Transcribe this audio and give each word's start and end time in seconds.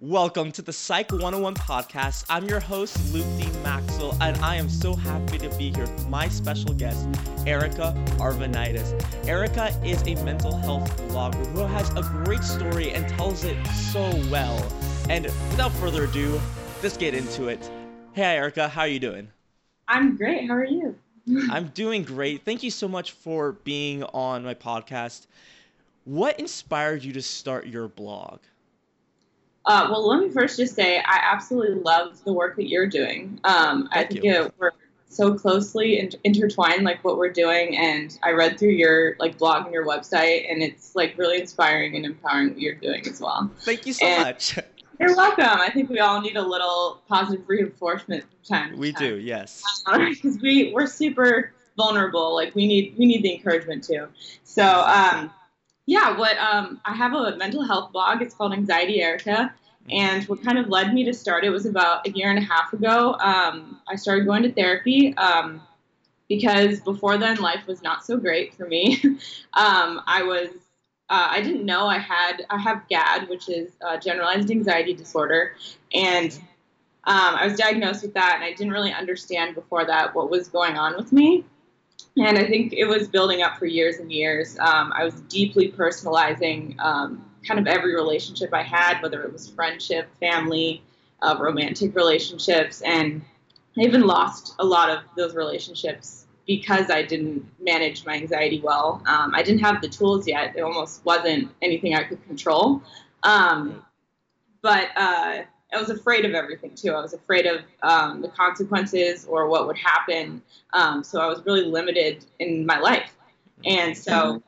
Welcome 0.00 0.52
to 0.52 0.62
the 0.62 0.72
Psych 0.72 1.10
101 1.10 1.54
podcast. 1.56 2.24
I'm 2.30 2.44
your 2.44 2.60
host, 2.60 3.12
Luke 3.12 3.26
D. 3.36 3.48
Maxwell, 3.64 4.16
and 4.20 4.36
I 4.36 4.54
am 4.54 4.68
so 4.68 4.94
happy 4.94 5.38
to 5.38 5.48
be 5.58 5.72
here 5.72 5.86
with 5.86 6.08
my 6.08 6.28
special 6.28 6.72
guest, 6.72 7.08
Erica 7.48 7.92
Arvanitis. 8.18 8.94
Erica 9.26 9.76
is 9.84 10.00
a 10.02 10.14
mental 10.24 10.54
health 10.54 10.96
blogger 11.08 11.44
who 11.48 11.62
has 11.62 11.90
a 11.96 12.02
great 12.24 12.44
story 12.44 12.92
and 12.92 13.08
tells 13.08 13.42
it 13.42 13.56
so 13.66 14.02
well. 14.30 14.64
And 15.10 15.24
without 15.24 15.72
further 15.72 16.04
ado, 16.04 16.40
let's 16.80 16.96
get 16.96 17.12
into 17.12 17.48
it. 17.48 17.68
Hey, 18.12 18.36
Erica, 18.36 18.68
how 18.68 18.82
are 18.82 18.88
you 18.88 19.00
doing? 19.00 19.26
I'm 19.88 20.16
great. 20.16 20.46
How 20.46 20.54
are 20.54 20.64
you? 20.64 20.94
I'm 21.50 21.70
doing 21.70 22.04
great. 22.04 22.44
Thank 22.44 22.62
you 22.62 22.70
so 22.70 22.86
much 22.86 23.10
for 23.10 23.54
being 23.64 24.04
on 24.04 24.44
my 24.44 24.54
podcast. 24.54 25.26
What 26.04 26.38
inspired 26.38 27.02
you 27.02 27.12
to 27.14 27.20
start 27.20 27.66
your 27.66 27.88
blog? 27.88 28.38
Uh, 29.68 29.86
well, 29.90 30.08
let 30.08 30.20
me 30.20 30.30
first 30.30 30.56
just 30.56 30.74
say 30.74 30.98
I 30.98 31.20
absolutely 31.22 31.80
love 31.82 32.24
the 32.24 32.32
work 32.32 32.56
that 32.56 32.68
you're 32.68 32.86
doing. 32.86 33.38
Um, 33.44 33.86
I 33.92 34.02
think 34.04 34.24
it, 34.24 34.54
we're 34.58 34.72
so 35.10 35.34
closely 35.34 35.98
in- 35.98 36.10
intertwined, 36.24 36.84
like 36.84 37.04
what 37.04 37.18
we're 37.18 37.32
doing. 37.32 37.76
And 37.76 38.18
I 38.22 38.30
read 38.30 38.58
through 38.58 38.70
your 38.70 39.16
like 39.18 39.36
blog 39.36 39.66
and 39.66 39.74
your 39.74 39.86
website, 39.86 40.50
and 40.50 40.62
it's 40.62 40.96
like 40.96 41.18
really 41.18 41.38
inspiring 41.38 41.96
and 41.96 42.06
empowering 42.06 42.48
what 42.48 42.60
you're 42.60 42.76
doing 42.76 43.06
as 43.06 43.20
well. 43.20 43.50
Thank 43.60 43.86
you 43.86 43.92
so 43.92 44.06
And- 44.06 44.24
much. 44.24 44.58
You're 45.00 45.14
welcome. 45.14 45.44
I 45.44 45.70
think 45.70 45.90
we 45.90 46.00
all 46.00 46.20
need 46.20 46.34
a 46.34 46.42
little 46.42 47.00
positive 47.08 47.48
reinforcement 47.48 48.22
from 48.24 48.56
time. 48.56 48.76
We 48.76 48.90
time. 48.90 49.00
do, 49.00 49.16
yes. 49.18 49.62
because 49.86 50.40
we 50.42 50.72
we're 50.74 50.88
super 50.88 51.52
vulnerable. 51.76 52.34
Like 52.34 52.52
we 52.56 52.66
need 52.66 52.96
we 52.98 53.06
need 53.06 53.22
the 53.22 53.32
encouragement 53.32 53.84
too. 53.84 54.08
So 54.42 54.64
um, 54.64 55.30
yeah, 55.86 56.18
what 56.18 56.36
um, 56.38 56.80
I 56.84 56.94
have 56.94 57.14
a 57.14 57.36
mental 57.36 57.62
health 57.62 57.92
blog. 57.92 58.20
It's 58.22 58.34
called 58.34 58.52
Anxiety 58.52 59.00
Erica, 59.00 59.54
and 59.90 60.24
what 60.24 60.42
kind 60.42 60.58
of 60.58 60.68
led 60.68 60.94
me 60.94 61.04
to 61.04 61.14
start 61.14 61.44
it 61.44 61.50
was 61.50 61.66
about 61.66 62.06
a 62.06 62.10
year 62.10 62.30
and 62.30 62.38
a 62.38 62.42
half 62.42 62.72
ago. 62.72 63.14
Um, 63.14 63.80
I 63.88 63.96
started 63.96 64.26
going 64.26 64.42
to 64.42 64.52
therapy. 64.52 65.16
Um, 65.16 65.62
because 66.28 66.80
before 66.80 67.16
then 67.16 67.38
life 67.38 67.66
was 67.66 67.82
not 67.82 68.04
so 68.04 68.16
great 68.16 68.54
for 68.54 68.66
me. 68.66 69.00
um, 69.54 70.00
I 70.06 70.22
was 70.22 70.50
uh, 71.10 71.28
I 71.30 71.40
didn't 71.40 71.64
know 71.64 71.86
I 71.86 71.98
had 71.98 72.44
I 72.50 72.58
have 72.58 72.86
GAD, 72.88 73.28
which 73.28 73.48
is 73.48 73.72
uh, 73.86 73.96
generalized 73.98 74.50
anxiety 74.50 74.92
disorder, 74.92 75.54
and 75.94 76.32
um, 77.04 77.34
I 77.34 77.46
was 77.46 77.56
diagnosed 77.56 78.02
with 78.02 78.14
that, 78.14 78.34
and 78.36 78.44
I 78.44 78.52
didn't 78.52 78.72
really 78.72 78.92
understand 78.92 79.54
before 79.54 79.86
that 79.86 80.14
what 80.14 80.30
was 80.30 80.48
going 80.48 80.76
on 80.76 80.96
with 80.96 81.12
me. 81.12 81.44
And 82.18 82.36
I 82.36 82.44
think 82.44 82.72
it 82.74 82.84
was 82.84 83.08
building 83.08 83.42
up 83.42 83.58
for 83.58 83.66
years 83.66 83.96
and 83.96 84.12
years. 84.12 84.58
Um, 84.58 84.92
I 84.94 85.04
was 85.04 85.20
deeply 85.22 85.72
personalizing 85.72 86.78
um, 86.78 87.24
kind 87.48 87.58
of 87.58 87.66
every 87.66 87.94
relationship 87.94 88.52
I 88.52 88.62
had, 88.62 89.00
whether 89.00 89.22
it 89.22 89.32
was 89.32 89.48
friendship, 89.48 90.08
family, 90.20 90.82
uh, 91.22 91.36
romantic 91.40 91.96
relationships, 91.96 92.82
and 92.82 93.22
I 93.76 93.80
even 93.80 94.02
lost 94.02 94.54
a 94.58 94.64
lot 94.64 94.90
of 94.90 95.00
those 95.16 95.34
relationships 95.34 96.26
because 96.46 96.90
I 96.90 97.02
didn't 97.02 97.46
manage 97.60 98.04
my 98.06 98.14
anxiety 98.14 98.60
well. 98.60 99.02
Um, 99.06 99.34
I 99.34 99.42
didn't 99.42 99.60
have 99.60 99.80
the 99.82 99.88
tools 99.88 100.26
yet. 100.26 100.56
It 100.56 100.62
almost 100.62 101.04
wasn't 101.04 101.50
anything 101.62 101.94
I 101.94 102.04
could 102.04 102.24
control. 102.26 102.82
Um, 103.22 103.84
but 104.62 104.88
uh, 104.96 105.42
I 105.72 105.78
was 105.78 105.90
afraid 105.90 106.24
of 106.24 106.34
everything 106.34 106.74
too. 106.74 106.92
I 106.92 107.00
was 107.00 107.12
afraid 107.12 107.46
of 107.46 107.60
um, 107.82 108.22
the 108.22 108.28
consequences 108.28 109.26
or 109.26 109.48
what 109.48 109.66
would 109.66 109.76
happen. 109.76 110.42
Um, 110.72 111.04
so 111.04 111.20
I 111.20 111.26
was 111.26 111.44
really 111.44 111.64
limited 111.64 112.24
in 112.38 112.64
my 112.64 112.78
life. 112.78 113.14
And 113.64 113.96
so 113.96 114.42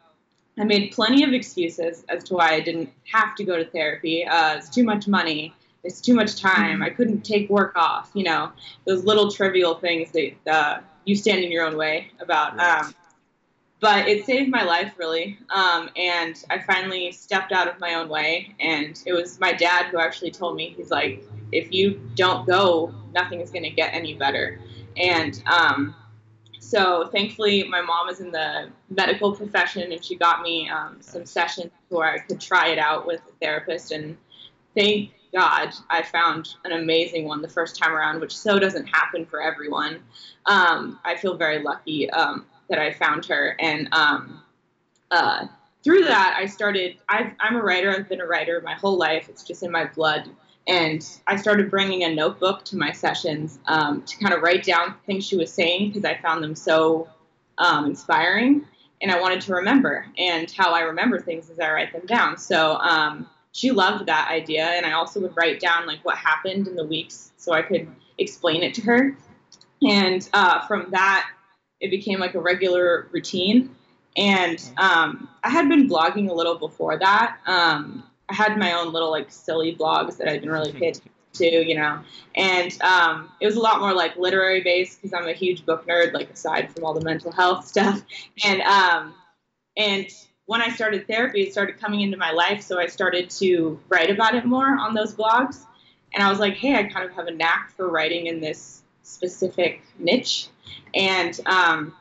I 0.61 0.65
made 0.65 0.93
plenty 0.93 1.25
of 1.25 1.33
excuses 1.33 2.05
as 2.11 2.23
to 2.25 2.35
why 2.35 2.53
I 2.53 2.61
didn't 2.61 2.93
have 3.13 3.35
to 3.37 3.45
go 3.45 3.57
to 3.57 3.65
therapy. 3.65 4.27
Uh, 4.27 4.57
it's 4.57 4.69
too 4.69 4.85
much 4.85 5.09
money. 5.09 5.55
It's 5.85 6.03
too 6.03 6.13
much 6.13 6.39
time. 6.39 6.83
I 6.83 6.91
couldn't 6.91 7.23
take 7.23 7.49
work 7.49 7.73
off. 7.77 8.11
You 8.13 8.25
know, 8.25 8.53
those 8.85 9.05
little 9.05 9.31
trivial 9.31 9.77
things 9.77 10.11
that 10.13 10.53
uh, 10.53 10.81
you 11.07 11.17
stand 11.17 11.43
in 11.43 11.51
your 11.51 11.65
own 11.65 11.79
way 11.79 12.11
about. 12.21 12.57
Right. 12.57 12.83
Um, 12.83 12.95
but 13.81 14.07
it 14.07 14.27
saved 14.27 14.51
my 14.51 14.63
life 14.63 14.93
really 14.99 15.39
um, 15.49 15.89
and 15.97 16.45
i 16.51 16.59
finally 16.59 17.11
stepped 17.11 17.51
out 17.51 17.67
of 17.67 17.81
my 17.81 17.95
own 17.95 18.11
way 18.11 18.55
and 18.61 19.03
it 19.07 19.15
was 19.15 19.41
my 19.41 19.53
dad 19.53 19.87
who 19.87 19.99
actually 19.99 20.31
told 20.31 20.55
me 20.55 20.75
he's 20.77 20.91
like 20.91 21.25
if 21.51 21.73
you 21.73 21.99
don't 22.15 22.47
go 22.47 22.95
nothing 23.15 23.41
is 23.41 23.51
going 23.51 23.63
to 23.63 23.71
get 23.71 23.93
any 23.95 24.15
better 24.15 24.61
and 24.99 25.43
um, 25.47 25.95
so 26.71 27.09
thankfully 27.13 27.65
my 27.65 27.81
mom 27.81 28.09
is 28.09 28.21
in 28.21 28.31
the 28.31 28.69
medical 28.89 29.35
profession 29.35 29.93
and 29.93 30.05
she 30.05 30.17
got 30.17 30.43
me 30.43 30.69
um, 30.69 30.97
some 31.01 31.25
sessions 31.25 31.71
where 31.89 32.09
i 32.09 32.19
could 32.19 32.41
try 32.41 32.69
it 32.69 32.79
out 32.79 33.07
with 33.07 33.21
a 33.29 33.33
therapist 33.41 33.93
and 33.93 34.17
thank 34.77 35.11
god 35.33 35.73
i 35.89 36.03
found 36.03 36.49
an 36.65 36.73
amazing 36.73 37.25
one 37.25 37.43
the 37.43 37.49
first 37.49 37.77
time 37.77 37.93
around 37.93 38.21
which 38.21 38.37
so 38.37 38.59
doesn't 38.59 38.87
happen 38.87 39.25
for 39.27 39.43
everyone 39.43 40.01
um, 40.47 40.99
i 41.05 41.17
feel 41.17 41.37
very 41.37 41.63
lucky 41.63 42.09
um, 42.11 42.45
that 42.71 42.79
I 42.79 42.93
found 42.93 43.27
her. 43.27 43.57
And 43.59 43.89
um, 43.93 44.43
uh, 45.11 45.47
through 45.85 46.05
that, 46.05 46.37
I 46.39 46.47
started. 46.47 46.97
I've, 47.09 47.33
I'm 47.41 47.57
a 47.57 47.63
writer. 47.63 47.91
I've 47.91 48.09
been 48.09 48.21
a 48.21 48.27
writer 48.27 48.63
my 48.65 48.75
whole 48.75 48.97
life. 48.97 49.29
It's 49.29 49.43
just 49.43 49.63
in 49.63 49.71
my 49.71 49.85
blood. 49.85 50.31
And 50.67 51.07
I 51.27 51.37
started 51.37 51.71
bringing 51.71 52.05
a 52.05 52.15
notebook 52.15 52.65
to 52.67 52.77
my 52.77 52.93
sessions 52.93 53.59
um, 53.67 54.03
to 54.03 54.17
kind 54.19 54.35
of 54.35 54.43
write 54.43 54.65
down 54.65 54.95
things 55.07 55.27
she 55.27 55.37
was 55.37 55.53
saying 55.53 55.89
because 55.89 56.05
I 56.05 56.21
found 56.21 56.45
them 56.45 56.55
so 56.55 57.09
um, 57.59 57.87
inspiring. 57.87 58.67
And 59.03 59.11
I 59.11 59.21
wanted 59.21 59.41
to 59.43 59.55
remember. 59.55 60.07
And 60.19 60.51
how 60.51 60.73
I 60.73 60.81
remember 60.81 61.19
things 61.21 61.49
is 61.49 61.59
I 61.59 61.71
write 61.71 61.93
them 61.93 62.07
down. 62.07 62.37
So 62.37 62.75
um, 62.77 63.27
she 63.53 63.71
loved 63.71 64.07
that 64.07 64.31
idea. 64.31 64.65
And 64.65 64.85
I 64.85 64.93
also 64.93 65.21
would 65.21 65.37
write 65.37 65.61
down 65.61 65.87
like 65.87 66.05
what 66.05 66.19
happened 66.19 66.69
in 66.69 66.77
the 66.77 66.85
weeks 66.85 67.33
so 67.37 67.53
I 67.53 67.63
could 67.63 67.89
explain 68.19 68.63
it 68.63 68.75
to 68.75 68.83
her. 68.83 69.17
And 69.83 70.29
uh, 70.35 70.67
from 70.67 70.91
that, 70.91 71.31
it 71.81 71.91
became 71.91 72.21
like 72.21 72.35
a 72.35 72.41
regular 72.41 73.09
routine. 73.11 73.75
And 74.17 74.63
um, 74.77 75.29
I 75.43 75.51
had 75.51 75.69
been 75.69 75.89
blogging 75.89 76.29
a 76.29 76.35
little 76.35 76.59
before 76.59 76.99
that. 76.99 77.39
Um, 77.47 78.05
I 78.31 78.35
had 78.35 78.59
my 78.59 78.73
own 78.73 78.93
little 78.93 79.11
like 79.11 79.31
silly 79.31 79.75
blogs 79.75 80.17
that 80.19 80.29
I 80.29 80.35
didn't 80.35 80.51
really 80.51 80.73
pay 80.73 80.89
attention 80.89 81.11
to, 81.35 81.69
you 81.69 81.75
know. 81.75 82.01
And 82.35 82.81
um, 82.83 83.31
it 83.41 83.47
was 83.47 83.57
a 83.57 83.61
lot 83.61 83.81
more 83.81 83.93
like 83.93 84.17
literary 84.17 84.63
based 84.63 85.01
because 85.01 85.13
I'm 85.13 85.29
a 85.29 85.33
huge 85.33 85.67
book 85.67 85.87
nerd, 85.87 86.13
like 86.13 86.31
aside 86.31 86.71
from 86.73 86.85
all 86.85 86.95
the 86.95 87.05
mental 87.05 87.33
health 87.33 87.67
stuff. 87.69 88.03
And 88.45 88.63
um, 88.63 89.15
and 89.77 90.07
when 90.47 90.63
I 90.63 90.69
started 90.71 91.07
therapy, 91.07 91.43
it 91.43 91.53
started 91.53 91.81
coming 91.81 92.01
into 92.01 92.17
my 92.17 92.33
life, 92.33 92.63
so 92.63 92.79
I 92.79 92.87
started 92.87 93.31
to 93.31 93.79
write 93.89 94.11
about 94.11 94.35
it 94.35 94.45
more 94.45 94.67
on 94.67 94.95
those 94.95 95.15
blogs. 95.15 95.65
And 96.13 96.23
I 96.23 96.31
was 96.31 96.41
like, 96.41 96.55
hey, 96.55 96.75
I 96.75 96.85
kind 96.85 97.09
of 97.09 97.15
have 97.15 97.29
a 97.29 97.31
knack 97.31 97.73
for 97.77 97.89
writing 97.89 98.27
in 98.27 98.41
this 98.41 98.83
specific 99.03 99.83
niche. 99.99 100.49
And 100.93 101.39
um, 101.47 101.95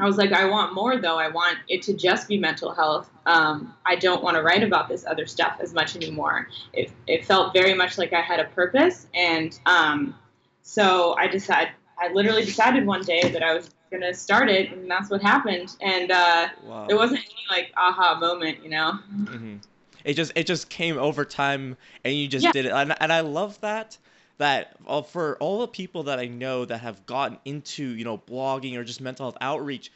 I 0.00 0.06
was 0.06 0.16
like, 0.16 0.32
I 0.32 0.44
want 0.44 0.74
more 0.74 0.96
though. 0.96 1.18
I 1.18 1.28
want 1.28 1.58
it 1.68 1.82
to 1.82 1.92
just 1.94 2.28
be 2.28 2.38
mental 2.38 2.72
health. 2.72 3.10
Um, 3.26 3.74
I 3.84 3.96
don't 3.96 4.22
want 4.22 4.36
to 4.36 4.42
write 4.42 4.62
about 4.62 4.88
this 4.88 5.04
other 5.06 5.26
stuff 5.26 5.58
as 5.60 5.74
much 5.74 5.96
anymore. 5.96 6.48
It, 6.72 6.92
it 7.06 7.24
felt 7.24 7.52
very 7.52 7.74
much 7.74 7.98
like 7.98 8.12
I 8.12 8.20
had 8.20 8.38
a 8.38 8.44
purpose. 8.44 9.08
And 9.14 9.58
um, 9.66 10.14
so 10.62 11.14
I 11.18 11.26
decided, 11.26 11.72
I 11.98 12.12
literally 12.12 12.44
decided 12.44 12.86
one 12.86 13.02
day 13.02 13.28
that 13.28 13.42
I 13.42 13.54
was 13.54 13.70
going 13.90 14.02
to 14.02 14.14
start 14.14 14.48
it, 14.48 14.70
and 14.72 14.88
that's 14.88 15.10
what 15.10 15.22
happened. 15.22 15.74
And 15.80 16.10
uh, 16.12 16.48
Wow. 16.64 16.86
there 16.86 16.96
wasn't 16.96 17.20
any 17.20 17.60
like 17.60 17.72
aha 17.76 18.18
moment, 18.20 18.62
you 18.62 18.70
know? 18.70 18.98
Mm-hmm. 19.24 19.56
It 20.04 20.14
just 20.14 20.32
it 20.36 20.46
just 20.46 20.68
came 20.68 20.96
over 20.96 21.24
time, 21.24 21.76
and 22.04 22.14
you 22.14 22.28
just 22.28 22.44
Yeah. 22.44 22.52
did 22.52 22.66
it, 22.66 22.72
and, 22.72 22.94
and 23.00 23.12
I 23.12 23.20
love 23.20 23.60
that. 23.62 23.98
That 24.38 24.76
uh, 24.86 25.02
for 25.02 25.36
all 25.38 25.60
the 25.60 25.68
people 25.68 26.04
that 26.04 26.18
I 26.18 26.26
know 26.26 26.64
that 26.64 26.78
have 26.78 27.04
gotten 27.06 27.38
into 27.44 27.84
you 27.84 28.04
know 28.04 28.18
blogging 28.18 28.76
or 28.76 28.84
just 28.84 29.00
mental 29.00 29.26
health 29.26 29.36
outreach, 29.40 29.90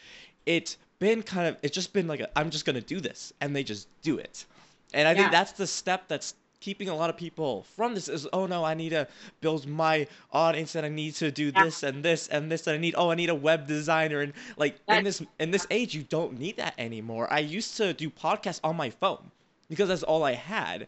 it's 0.47 0.76
been 0.98 1.22
kind 1.22 1.48
of 1.48 1.56
it's 1.62 1.75
just 1.75 1.92
been 1.92 2.08
like 2.08 2.20
a, 2.20 2.38
I'm 2.38 2.50
just 2.50 2.64
gonna 2.64 2.80
do 2.80 3.00
this, 3.00 3.32
and 3.41 3.54
they 3.54 3.62
just 3.64 3.88
do 4.03 4.19
it, 4.19 4.44
and 4.92 5.06
I 5.06 5.14
think 5.14 5.30
that's 5.30 5.53
the 5.53 5.66
step 5.66 6.08
that's 6.08 6.34
keeping 6.60 6.88
a 6.88 6.94
lot 6.94 7.10
of 7.10 7.16
people 7.16 7.64
from 7.75 7.92
this 7.92 8.08
is 8.08 8.28
oh 8.32 8.47
no 8.47 8.64
I 8.64 8.75
need 8.75 8.91
to 8.91 9.09
build 9.41 9.66
my 9.66 10.06
audience 10.33 10.77
and 10.77 10.86
I 10.86 10.89
need 10.89 11.15
to 11.16 11.33
do 11.33 11.50
Yeah. 11.50 11.65
this 11.65 11.83
and 11.83 12.04
this 12.04 12.28
and 12.28 12.50
this 12.53 12.68
and 12.68 12.77
I 12.77 12.78
need 12.78 12.94
oh 12.97 13.10
I 13.10 13.16
need 13.16 13.30
a 13.30 13.34
web 13.34 13.66
designer 13.66 14.21
and 14.21 14.33
like 14.56 14.77
in 14.89 15.03
this 15.03 15.21
in 15.41 15.50
this 15.50 15.66
age 15.72 15.92
you 15.92 16.04
don't 16.04 16.39
need 16.39 16.56
that 16.59 16.74
anymore. 16.78 17.27
I 17.33 17.41
used 17.41 17.77
to 17.78 17.92
do 17.92 18.09
podcasts 18.10 18.60
on 18.62 18.77
my 18.77 18.91
phone 18.91 19.33
because 19.68 19.89
that's 19.89 20.04
all 20.04 20.22
I 20.22 20.34
had. 20.34 20.86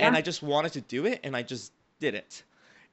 And 0.00 0.14
Yeah. 0.14 0.18
I 0.18 0.22
just 0.22 0.42
wanted 0.42 0.72
to 0.72 0.80
do 0.80 1.06
it 1.06 1.20
and 1.22 1.36
I 1.36 1.42
just 1.42 1.72
did 2.00 2.14
it. 2.16 2.42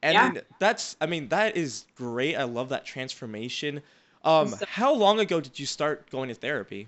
And 0.01 0.35
Yeah. 0.35 0.41
that's 0.59 0.95
I 1.01 1.05
mean 1.05 1.29
that 1.29 1.57
is 1.57 1.85
great. 1.95 2.35
I 2.35 2.43
love 2.43 2.69
that 2.69 2.85
transformation. 2.85 3.81
Um 4.23 4.49
So- 4.49 4.65
how 4.67 4.93
long 4.93 5.19
ago 5.19 5.39
did 5.41 5.59
you 5.59 5.65
start 5.65 6.09
going 6.09 6.29
to 6.29 6.35
therapy? 6.35 6.87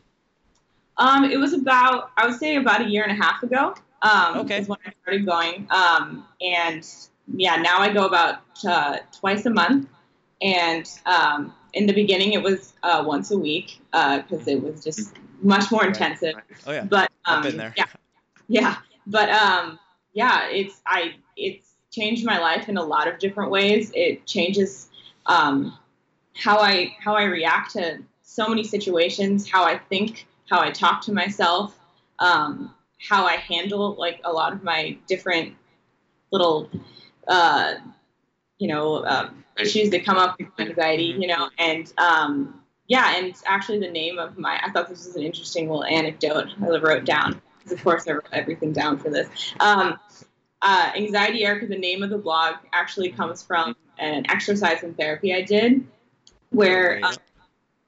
Um, 0.97 1.23
it 1.31 1.37
was 1.37 1.53
about, 1.53 2.11
I 2.17 2.27
would 2.27 2.37
say 2.37 2.57
about 2.57 2.81
a 2.81 2.83
year 2.89 3.03
and 3.03 3.11
a 3.11 3.23
half 3.23 3.41
ago. 3.41 3.73
Um, 4.03 4.39
Okay. 4.39 4.59
Is 4.59 4.67
when 4.67 4.77
I 4.85 4.91
started 5.01 5.25
going. 5.25 5.67
Um, 5.71 6.25
and 6.41 6.87
yeah, 7.33 7.55
now 7.55 7.79
I 7.79 7.91
go 7.91 8.05
about 8.05 8.39
uh, 8.67 8.97
twice 9.17 9.45
a 9.45 9.49
month. 9.49 9.87
And 10.41 10.87
um, 11.05 11.53
in 11.73 11.85
the 11.87 11.93
beginning, 11.93 12.33
it 12.33 12.41
was 12.43 12.73
uh, 12.83 13.03
once 13.05 13.31
a 13.31 13.37
week 13.37 13.79
because 13.91 14.47
it 14.47 14.61
was 14.61 14.83
just 14.83 15.13
much 15.41 15.71
more 15.71 15.81
Right. 15.81 15.89
intensive. 15.89 16.35
Oh 16.67 16.71
yeah. 16.71 16.83
But 16.83 17.09
um, 17.25 17.37
I've 17.37 17.43
been 17.43 17.57
there. 17.57 17.73
yeah, 17.77 17.85
yeah. 18.47 18.75
But 19.07 19.29
um, 19.29 19.79
yeah, 20.13 20.47
it's 20.49 20.81
I 20.85 21.15
it's 21.37 21.70
changed 21.91 22.25
my 22.25 22.39
life 22.39 22.69
in 22.69 22.77
a 22.77 22.83
lot 22.83 23.07
of 23.07 23.19
different 23.19 23.51
ways. 23.51 23.91
It 23.93 24.25
changes 24.25 24.89
um, 25.25 25.77
how 26.35 26.59
I 26.59 26.95
how 26.99 27.15
I 27.15 27.23
react 27.23 27.71
to 27.71 27.99
so 28.21 28.47
many 28.47 28.63
situations, 28.63 29.49
how 29.49 29.65
I 29.65 29.77
think, 29.77 30.25
how 30.49 30.61
I 30.61 30.71
talk 30.71 31.01
to 31.03 31.13
myself, 31.13 31.77
um, 32.19 32.73
how 33.09 33.25
I 33.25 33.35
handle 33.35 33.95
like 33.95 34.21
a 34.23 34.31
lot 34.31 34.53
of 34.53 34.63
my 34.63 34.97
different 35.07 35.55
little 36.31 36.69
uh, 37.27 37.75
you 38.57 38.67
know 38.67 39.03
uh, 39.03 39.29
issues 39.59 39.89
that 39.91 40.05
come 40.05 40.17
up 40.17 40.37
with 40.39 40.47
anxiety, 40.59 41.15
you 41.19 41.27
know, 41.27 41.49
and 41.57 41.91
um, 41.97 42.61
yeah, 42.87 43.17
and 43.17 43.33
actually 43.45 43.79
the 43.79 43.91
name 43.91 44.17
of 44.17 44.37
my 44.37 44.59
I 44.63 44.71
thought 44.71 44.89
this 44.89 45.05
was 45.05 45.15
an 45.15 45.23
interesting 45.23 45.67
little 45.67 45.83
anecdote 45.83 46.49
I 46.61 46.67
wrote 46.67 47.05
down 47.05 47.41
because 47.57 47.71
of 47.73 47.83
course 47.83 48.07
I 48.07 48.13
wrote 48.13 48.27
everything 48.31 48.71
down 48.73 48.97
for 48.97 49.09
this. 49.09 49.29
Um, 49.59 49.99
uh, 50.61 50.91
Anxiety 50.95 51.43
Erica, 51.45 51.67
the 51.67 51.77
name 51.77 52.03
of 52.03 52.09
the 52.09 52.17
blog, 52.17 52.55
actually 52.73 53.11
comes 53.11 53.41
from 53.41 53.75
an 53.97 54.29
exercise 54.29 54.83
in 54.83 54.93
therapy 54.93 55.33
I 55.33 55.41
did, 55.41 55.85
where, 56.49 56.99
uh, 57.03 57.13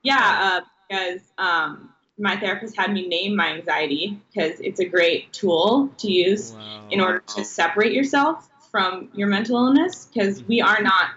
yeah, 0.02 0.62
uh, 0.62 0.66
because 0.88 1.22
um, 1.38 1.94
my 2.18 2.38
therapist 2.38 2.78
had 2.78 2.94
me 2.94 3.08
name 3.08 3.36
my 3.36 3.54
anxiety 3.54 4.20
because 4.32 4.60
it's 4.60 4.80
a 4.80 4.86
great 4.86 5.32
tool 5.34 5.90
to 5.98 6.12
use 6.12 6.54
wow. 6.54 6.88
in 6.90 7.02
order 7.02 7.20
to 7.36 7.44
separate 7.44 7.94
yourself 7.94 8.50
from 8.72 9.10
your 9.14 9.28
mental 9.28 9.58
illness 9.58 10.08
because 10.12 10.44
we 10.44 10.62
are 10.62 10.82
not 10.82 11.12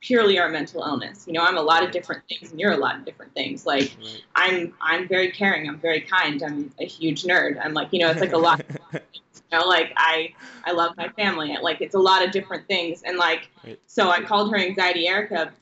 purely 0.00 0.38
our 0.38 0.48
mental 0.48 0.82
illness. 0.82 1.24
You 1.26 1.34
know, 1.34 1.42
I'm 1.42 1.56
a 1.56 1.62
lot 1.62 1.82
of 1.84 1.90
different 1.90 2.22
things 2.28 2.50
and 2.50 2.60
you're 2.60 2.72
a 2.72 2.76
lot 2.76 2.96
of 2.96 3.04
different 3.04 3.34
things. 3.34 3.66
Like 3.66 3.96
right. 4.00 4.22
I'm 4.34 4.74
I'm 4.80 5.08
very 5.08 5.30
caring, 5.30 5.68
I'm 5.68 5.78
very 5.78 6.00
kind, 6.00 6.42
I'm 6.42 6.72
a 6.78 6.86
huge 6.86 7.24
nerd. 7.24 7.60
I'm 7.62 7.74
like, 7.74 7.88
you 7.92 8.00
know, 8.00 8.10
it's 8.10 8.20
like 8.20 8.32
a 8.32 8.38
lot 8.38 8.64
you 9.50 9.58
know, 9.58 9.66
like 9.66 9.92
I 9.96 10.34
I 10.64 10.72
love 10.72 10.96
my 10.96 11.08
family. 11.10 11.56
Like 11.60 11.80
it's 11.80 11.94
a 11.94 11.98
lot 11.98 12.24
of 12.24 12.30
different 12.30 12.66
things 12.66 13.02
and 13.02 13.18
like 13.18 13.48
right. 13.64 13.78
so 13.86 14.10
I 14.10 14.20
called 14.22 14.50
her 14.52 14.58
anxiety 14.58 15.08
Erica 15.08 15.52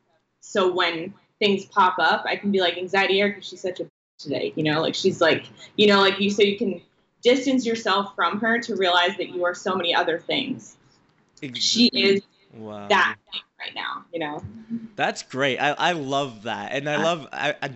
so 0.49 0.73
when 0.73 1.13
things 1.39 1.67
pop 1.67 1.97
up, 1.99 2.25
I 2.27 2.37
can 2.37 2.51
be 2.51 2.61
like 2.61 2.79
anxiety 2.79 3.21
Erica, 3.21 3.43
she's 3.43 3.61
such 3.61 3.81
a 3.81 3.87
today, 4.19 4.53
you 4.57 4.65
know, 4.65 4.81
like 4.81 4.95
she's 4.95 5.21
like, 5.21 5.45
you 5.77 5.87
know, 5.87 6.01
like 6.01 6.19
you 6.19 6.31
so 6.31 6.43
you 6.43 6.59
can 6.59 6.81
distance 7.23 7.67
yourself 7.67 8.15
from 8.17 8.41
her 8.41 8.59
to 8.61 8.75
realize 8.75 9.17
that 9.19 9.29
you 9.29 9.45
are 9.45 9.55
so 9.55 9.75
many 9.75 9.95
other 9.95 10.19
things. 10.19 10.77
Exactly. 11.43 11.61
She 11.61 11.87
is 11.93 12.23
wow. 12.55 12.89
that 12.89 13.17
right 13.61 13.75
now, 13.75 14.05
you 14.13 14.19
know. 14.19 14.43
That's 14.97 15.23
great. 15.23 15.59
I, 15.59 15.73
I 15.73 15.93
love 15.93 16.45
that. 16.45 16.73
And 16.73 16.89
I 16.89 17.03
love 17.03 17.29
I, 17.33 17.55
I 17.63 17.71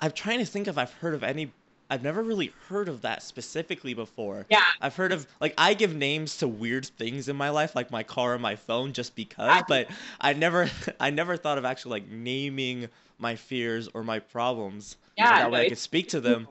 I'm 0.00 0.12
trying 0.12 0.38
to 0.38 0.44
think 0.44 0.68
if 0.68 0.78
I've 0.78 0.92
heard 0.92 1.14
of 1.14 1.24
any 1.24 1.52
I've 1.90 2.02
never 2.02 2.22
really 2.22 2.52
heard 2.68 2.88
of 2.88 3.02
that 3.02 3.22
specifically 3.22 3.94
before. 3.94 4.46
Yeah. 4.48 4.62
I've 4.80 4.96
heard 4.96 5.12
of 5.12 5.26
like 5.40 5.54
I 5.58 5.74
give 5.74 5.94
names 5.94 6.38
to 6.38 6.48
weird 6.48 6.86
things 6.86 7.28
in 7.28 7.36
my 7.36 7.50
life, 7.50 7.74
like 7.74 7.90
my 7.90 8.02
car 8.02 8.34
and 8.34 8.42
my 8.42 8.56
phone, 8.56 8.92
just 8.92 9.16
because. 9.16 9.50
I, 9.50 9.62
but 9.66 9.88
I 10.20 10.32
never, 10.32 10.70
I 11.00 11.10
never 11.10 11.36
thought 11.36 11.58
of 11.58 11.64
actually 11.64 12.00
like 12.00 12.08
naming 12.08 12.88
my 13.18 13.34
fears 13.36 13.88
or 13.92 14.04
my 14.04 14.20
problems. 14.20 14.96
Yeah. 15.16 15.30
So 15.30 15.42
that 15.42 15.50
way 15.50 15.66
I 15.66 15.68
could 15.68 15.78
speak 15.78 16.08
to 16.10 16.20
them. 16.20 16.48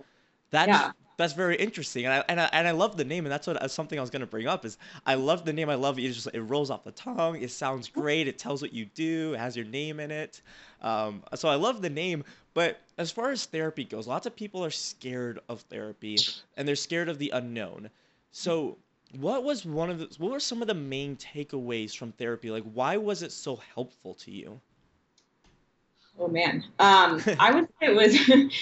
That's 0.51 0.67
yeah 0.67 0.91
that's 1.19 1.33
very 1.33 1.57
interesting, 1.57 2.05
and 2.05 2.13
I 2.13 2.23
and 2.29 2.39
I, 2.39 2.49
and 2.53 2.65
I 2.65 2.71
love 2.71 2.95
the 2.95 3.03
name, 3.03 3.25
and 3.25 3.31
that's 3.31 3.45
what 3.45 3.59
that's 3.59 3.73
something 3.73 3.99
I 3.99 4.01
was 4.01 4.09
gonna 4.09 4.25
bring 4.25 4.47
up 4.47 4.63
is 4.63 4.77
I 5.05 5.15
love 5.15 5.43
the 5.43 5.51
name. 5.51 5.69
I 5.69 5.75
love 5.75 5.99
it. 5.99 6.03
It's 6.03 6.15
just 6.15 6.29
it 6.33 6.41
rolls 6.41 6.71
off 6.71 6.85
the 6.85 6.91
tongue. 6.91 7.41
It 7.41 7.51
sounds 7.51 7.89
great. 7.89 8.29
It 8.29 8.39
tells 8.39 8.61
what 8.61 8.71
you 8.71 8.85
do. 8.85 9.33
It 9.33 9.37
has 9.37 9.57
your 9.57 9.65
name 9.65 9.99
in 9.99 10.11
it. 10.11 10.41
Um, 10.81 11.21
so 11.35 11.49
I 11.49 11.55
love 11.55 11.81
the 11.81 11.89
name. 11.89 12.23
But 12.53 12.79
as 12.97 13.11
far 13.11 13.31
as 13.31 13.45
therapy 13.45 13.83
goes, 13.83 14.07
lots 14.07 14.27
of 14.27 14.35
people 14.35 14.63
are 14.63 14.71
scared 14.71 15.39
of 15.49 15.59
therapy, 15.63 16.17
and 16.55 16.65
they're 16.65 16.77
scared 16.77 17.09
of 17.09 17.19
the 17.19 17.31
unknown. 17.31 17.89
So 18.31 18.77
what 19.19 19.43
was 19.43 19.65
one 19.65 19.89
of 19.89 19.99
the 19.99 20.09
what 20.19 20.31
were 20.31 20.39
some 20.39 20.61
of 20.61 20.69
the 20.69 20.73
main 20.73 21.17
takeaways 21.17 21.97
from 21.97 22.13
therapy? 22.13 22.49
Like 22.49 22.63
why 22.73 22.95
was 22.95 23.23
it 23.23 23.33
so 23.33 23.59
helpful 23.75 24.13
to 24.13 24.31
you? 24.31 24.61
Oh 26.17 26.29
man, 26.29 26.63
um, 26.79 27.21
I 27.39 27.51
would 27.51 27.67
say 27.79 27.87
it 27.87 27.95
was. 27.95 28.15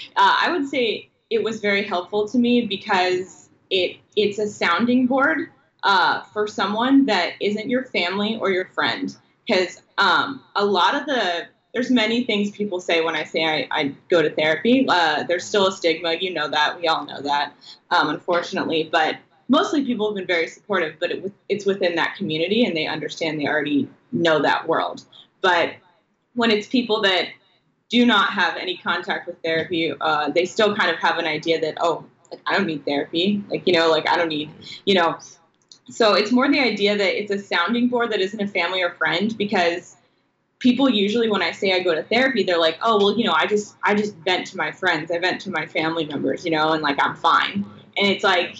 uh, 0.16 0.36
I 0.42 0.50
would 0.50 0.68
say 0.68 1.10
it 1.30 1.42
was 1.42 1.60
very 1.60 1.84
helpful 1.84 2.28
to 2.28 2.38
me 2.38 2.66
because 2.66 3.48
it 3.70 3.98
it's 4.16 4.38
a 4.38 4.48
sounding 4.48 5.06
board 5.06 5.50
uh, 5.82 6.22
for 6.24 6.46
someone 6.46 7.06
that 7.06 7.34
isn't 7.40 7.68
your 7.68 7.84
family 7.84 8.36
or 8.40 8.50
your 8.50 8.66
friend. 8.66 9.16
Because 9.46 9.80
um, 9.96 10.42
a 10.56 10.64
lot 10.64 10.94
of 10.94 11.06
the 11.06 11.46
there's 11.74 11.90
many 11.90 12.24
things 12.24 12.50
people 12.50 12.80
say 12.80 13.02
when 13.02 13.14
I 13.14 13.24
say 13.24 13.44
I, 13.44 13.68
I 13.70 13.94
go 14.08 14.22
to 14.22 14.30
therapy. 14.30 14.86
Uh, 14.88 15.22
there's 15.24 15.44
still 15.44 15.66
a 15.66 15.72
stigma, 15.72 16.14
you 16.14 16.32
know 16.32 16.48
that. 16.48 16.80
We 16.80 16.88
all 16.88 17.04
know 17.04 17.20
that, 17.20 17.52
um, 17.90 18.08
unfortunately. 18.08 18.88
But 18.90 19.16
mostly 19.48 19.84
people 19.84 20.08
have 20.08 20.16
been 20.16 20.26
very 20.26 20.48
supportive, 20.48 20.96
but 20.98 21.10
it, 21.10 21.32
it's 21.48 21.66
within 21.66 21.94
that 21.96 22.16
community 22.16 22.64
and 22.64 22.76
they 22.76 22.86
understand 22.86 23.38
they 23.38 23.46
already 23.46 23.88
know 24.12 24.40
that 24.42 24.66
world. 24.66 25.04
But 25.40 25.74
when 26.34 26.50
it's 26.50 26.66
people 26.66 27.02
that 27.02 27.28
do 27.88 28.04
not 28.04 28.30
have 28.30 28.56
any 28.56 28.76
contact 28.76 29.26
with 29.26 29.36
therapy, 29.42 29.92
uh, 30.00 30.30
they 30.30 30.44
still 30.44 30.76
kind 30.76 30.90
of 30.90 30.96
have 30.98 31.18
an 31.18 31.24
idea 31.24 31.60
that, 31.60 31.78
oh, 31.80 32.04
like, 32.30 32.40
I 32.46 32.56
don't 32.56 32.66
need 32.66 32.84
therapy. 32.84 33.42
Like, 33.48 33.66
you 33.66 33.72
know, 33.72 33.90
like 33.90 34.08
I 34.08 34.16
don't 34.16 34.28
need, 34.28 34.50
you 34.84 34.94
know. 34.94 35.18
So 35.90 36.14
it's 36.14 36.30
more 36.30 36.50
the 36.50 36.60
idea 36.60 36.96
that 36.96 37.18
it's 37.18 37.30
a 37.30 37.38
sounding 37.38 37.88
board 37.88 38.12
that 38.12 38.20
isn't 38.20 38.40
a 38.40 38.46
family 38.46 38.82
or 38.82 38.90
friend 38.90 39.36
because 39.38 39.96
people 40.58 40.90
usually 40.90 41.30
when 41.30 41.42
I 41.42 41.52
say 41.52 41.72
I 41.72 41.80
go 41.80 41.94
to 41.94 42.02
therapy, 42.02 42.42
they're 42.42 42.60
like, 42.60 42.78
oh, 42.82 42.98
well, 42.98 43.16
you 43.16 43.24
know, 43.24 43.32
I 43.32 43.46
just, 43.46 43.76
I 43.82 43.94
just 43.94 44.14
vent 44.16 44.48
to 44.48 44.56
my 44.58 44.70
friends. 44.70 45.10
I 45.10 45.18
vent 45.18 45.40
to 45.42 45.50
my 45.50 45.66
family 45.66 46.04
members, 46.04 46.44
you 46.44 46.50
know, 46.50 46.72
and 46.72 46.82
like 46.82 47.02
I'm 47.02 47.16
fine. 47.16 47.64
And 47.96 48.06
it's 48.06 48.24
like, 48.24 48.56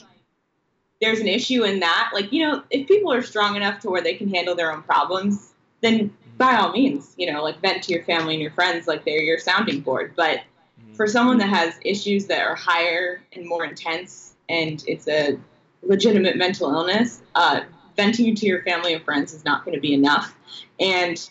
there's 1.01 1.21
an 1.21 1.29
issue 1.29 1.65
in 1.65 1.81
that. 1.81 2.11
Like, 2.15 2.33
you 2.33 2.47
know, 2.47 2.63
if 2.71 2.89
people 2.89 3.13
are 3.13 3.23
strong 3.23 3.57
enough 3.57 3.81
to 3.81 3.91
where 3.91 4.03
they 4.03 4.15
can 4.15 4.33
handle 4.33 4.55
their 4.55 4.73
own 4.73 4.83
problems, 4.83 5.53
then 5.81 6.13
by 6.39 6.55
all 6.55 6.73
means, 6.73 7.15
you 7.19 7.31
know, 7.31 7.43
like 7.43 7.61
vent 7.61 7.83
to 7.83 7.93
your 7.93 8.05
family 8.05 8.35
and 8.35 8.43
your 8.43 8.53
friends, 8.53 8.87
like 8.87 9.05
they're 9.05 9.21
your 9.21 9.39
sounding 9.39 9.81
board. 9.81 10.15
But 10.17 10.39
mm-hmm. 10.81 10.95
for 10.95 11.07
someone 11.07 11.39
that 11.39 11.49
has 11.49 11.75
issues 11.85 12.27
that 12.27 12.41
are 12.41 12.55
higher 12.55 13.21
and 13.33 13.47
more 13.47 13.65
intense, 13.65 14.37
and 14.49 14.83
it's 14.87 15.09
a 15.09 15.39
legitimate 15.83 16.37
mental 16.37 16.71
illness, 16.73 17.21
uh, 17.35 17.61
venting 17.97 18.35
to 18.37 18.47
your 18.47 18.63
family 18.63 18.95
and 18.95 19.05
friends 19.05 19.35
is 19.35 19.45
not 19.45 19.65
going 19.65 19.75
to 19.75 19.81
be 19.81 19.93
enough. 19.93 20.35
And 20.79 21.29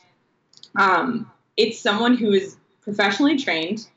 um, 0.77 1.31
it's 1.55 1.79
someone 1.79 2.17
who 2.17 2.31
is 2.31 2.57
professionally 2.81 3.37
trained 3.37 3.87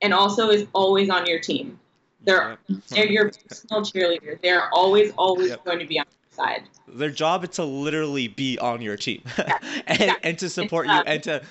and 0.00 0.14
also 0.14 0.48
is 0.48 0.66
always 0.72 1.10
on 1.10 1.26
your 1.26 1.40
team. 1.40 1.78
They're, 2.22 2.58
they're 2.88 3.10
your 3.10 3.32
personal 3.48 3.82
cheerleader. 3.82 4.40
They're 4.40 4.72
always, 4.72 5.12
always 5.18 5.50
yep. 5.50 5.64
going 5.64 5.80
to 5.80 5.86
be 5.86 5.98
on 5.98 6.06
your 6.08 6.19
side. 6.30 6.62
Their 6.88 7.10
job 7.10 7.44
is 7.44 7.50
to 7.50 7.64
literally 7.64 8.28
be 8.28 8.58
on 8.58 8.80
your 8.80 8.96
team 8.96 9.22
yeah. 9.38 9.58
and, 9.86 10.00
yeah. 10.00 10.14
and 10.22 10.38
to 10.38 10.48
support 10.48 10.86
you 10.86 10.92
um, 10.92 11.04
and 11.06 11.22
to 11.24 11.42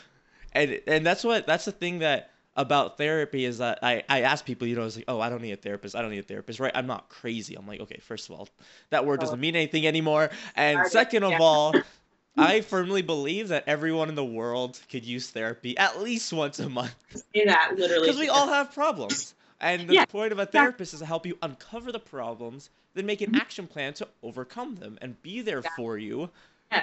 and 0.53 0.81
and 0.87 1.05
that's 1.05 1.23
what 1.23 1.45
that's 1.45 1.65
the 1.65 1.71
thing 1.71 1.99
that 1.99 2.31
about 2.55 2.97
therapy 2.97 3.45
is 3.45 3.59
that 3.59 3.79
I, 3.81 4.03
I 4.09 4.23
ask 4.23 4.43
people, 4.43 4.67
you 4.67 4.75
know, 4.75 4.83
it's 4.83 4.97
like, 4.97 5.05
oh, 5.07 5.21
I 5.21 5.29
don't 5.29 5.41
need 5.41 5.53
a 5.53 5.55
therapist. 5.55 5.95
I 5.95 6.01
don't 6.01 6.11
need 6.11 6.19
a 6.19 6.23
therapist, 6.23 6.59
right? 6.59 6.73
I'm 6.75 6.87
not 6.87 7.07
crazy. 7.07 7.55
I'm 7.55 7.65
like, 7.65 7.79
okay, 7.79 7.99
first 8.01 8.29
of 8.29 8.35
all, 8.35 8.49
that 8.89 9.05
word 9.05 9.21
doesn't 9.21 9.39
mean 9.39 9.55
anything 9.55 9.87
anymore. 9.87 10.29
And 10.55 10.85
second 10.87 11.23
of 11.23 11.39
all, 11.39 11.73
I 12.37 12.61
firmly 12.61 13.01
believe 13.01 13.47
that 13.49 13.63
everyone 13.67 14.09
in 14.09 14.15
the 14.15 14.25
world 14.25 14.79
could 14.91 15.05
use 15.05 15.29
therapy 15.29 15.77
at 15.77 16.01
least 16.01 16.33
once 16.33 16.59
a 16.59 16.69
month. 16.69 16.95
Say 17.33 17.45
that 17.45 17.75
literally. 17.77 18.01
Because 18.07 18.19
we 18.19 18.29
all 18.29 18.47
have 18.47 18.73
problems. 18.73 19.35
And 19.61 19.87
the 19.87 19.93
yeah, 19.93 20.05
point 20.05 20.31
of 20.31 20.39
a 20.39 20.45
therapist 20.45 20.93
yeah. 20.93 20.97
is 20.97 20.99
to 20.99 21.05
help 21.05 21.25
you 21.25 21.37
uncover 21.41 21.91
the 21.91 21.99
problems, 21.99 22.69
then 22.93 23.05
make 23.05 23.21
an 23.21 23.31
mm-hmm. 23.31 23.41
action 23.41 23.67
plan 23.67 23.93
to 23.95 24.07
overcome 24.23 24.75
them 24.75 24.97
and 25.01 25.21
be 25.21 25.41
there 25.41 25.61
yeah. 25.63 25.69
for 25.75 25.97
you 25.97 26.29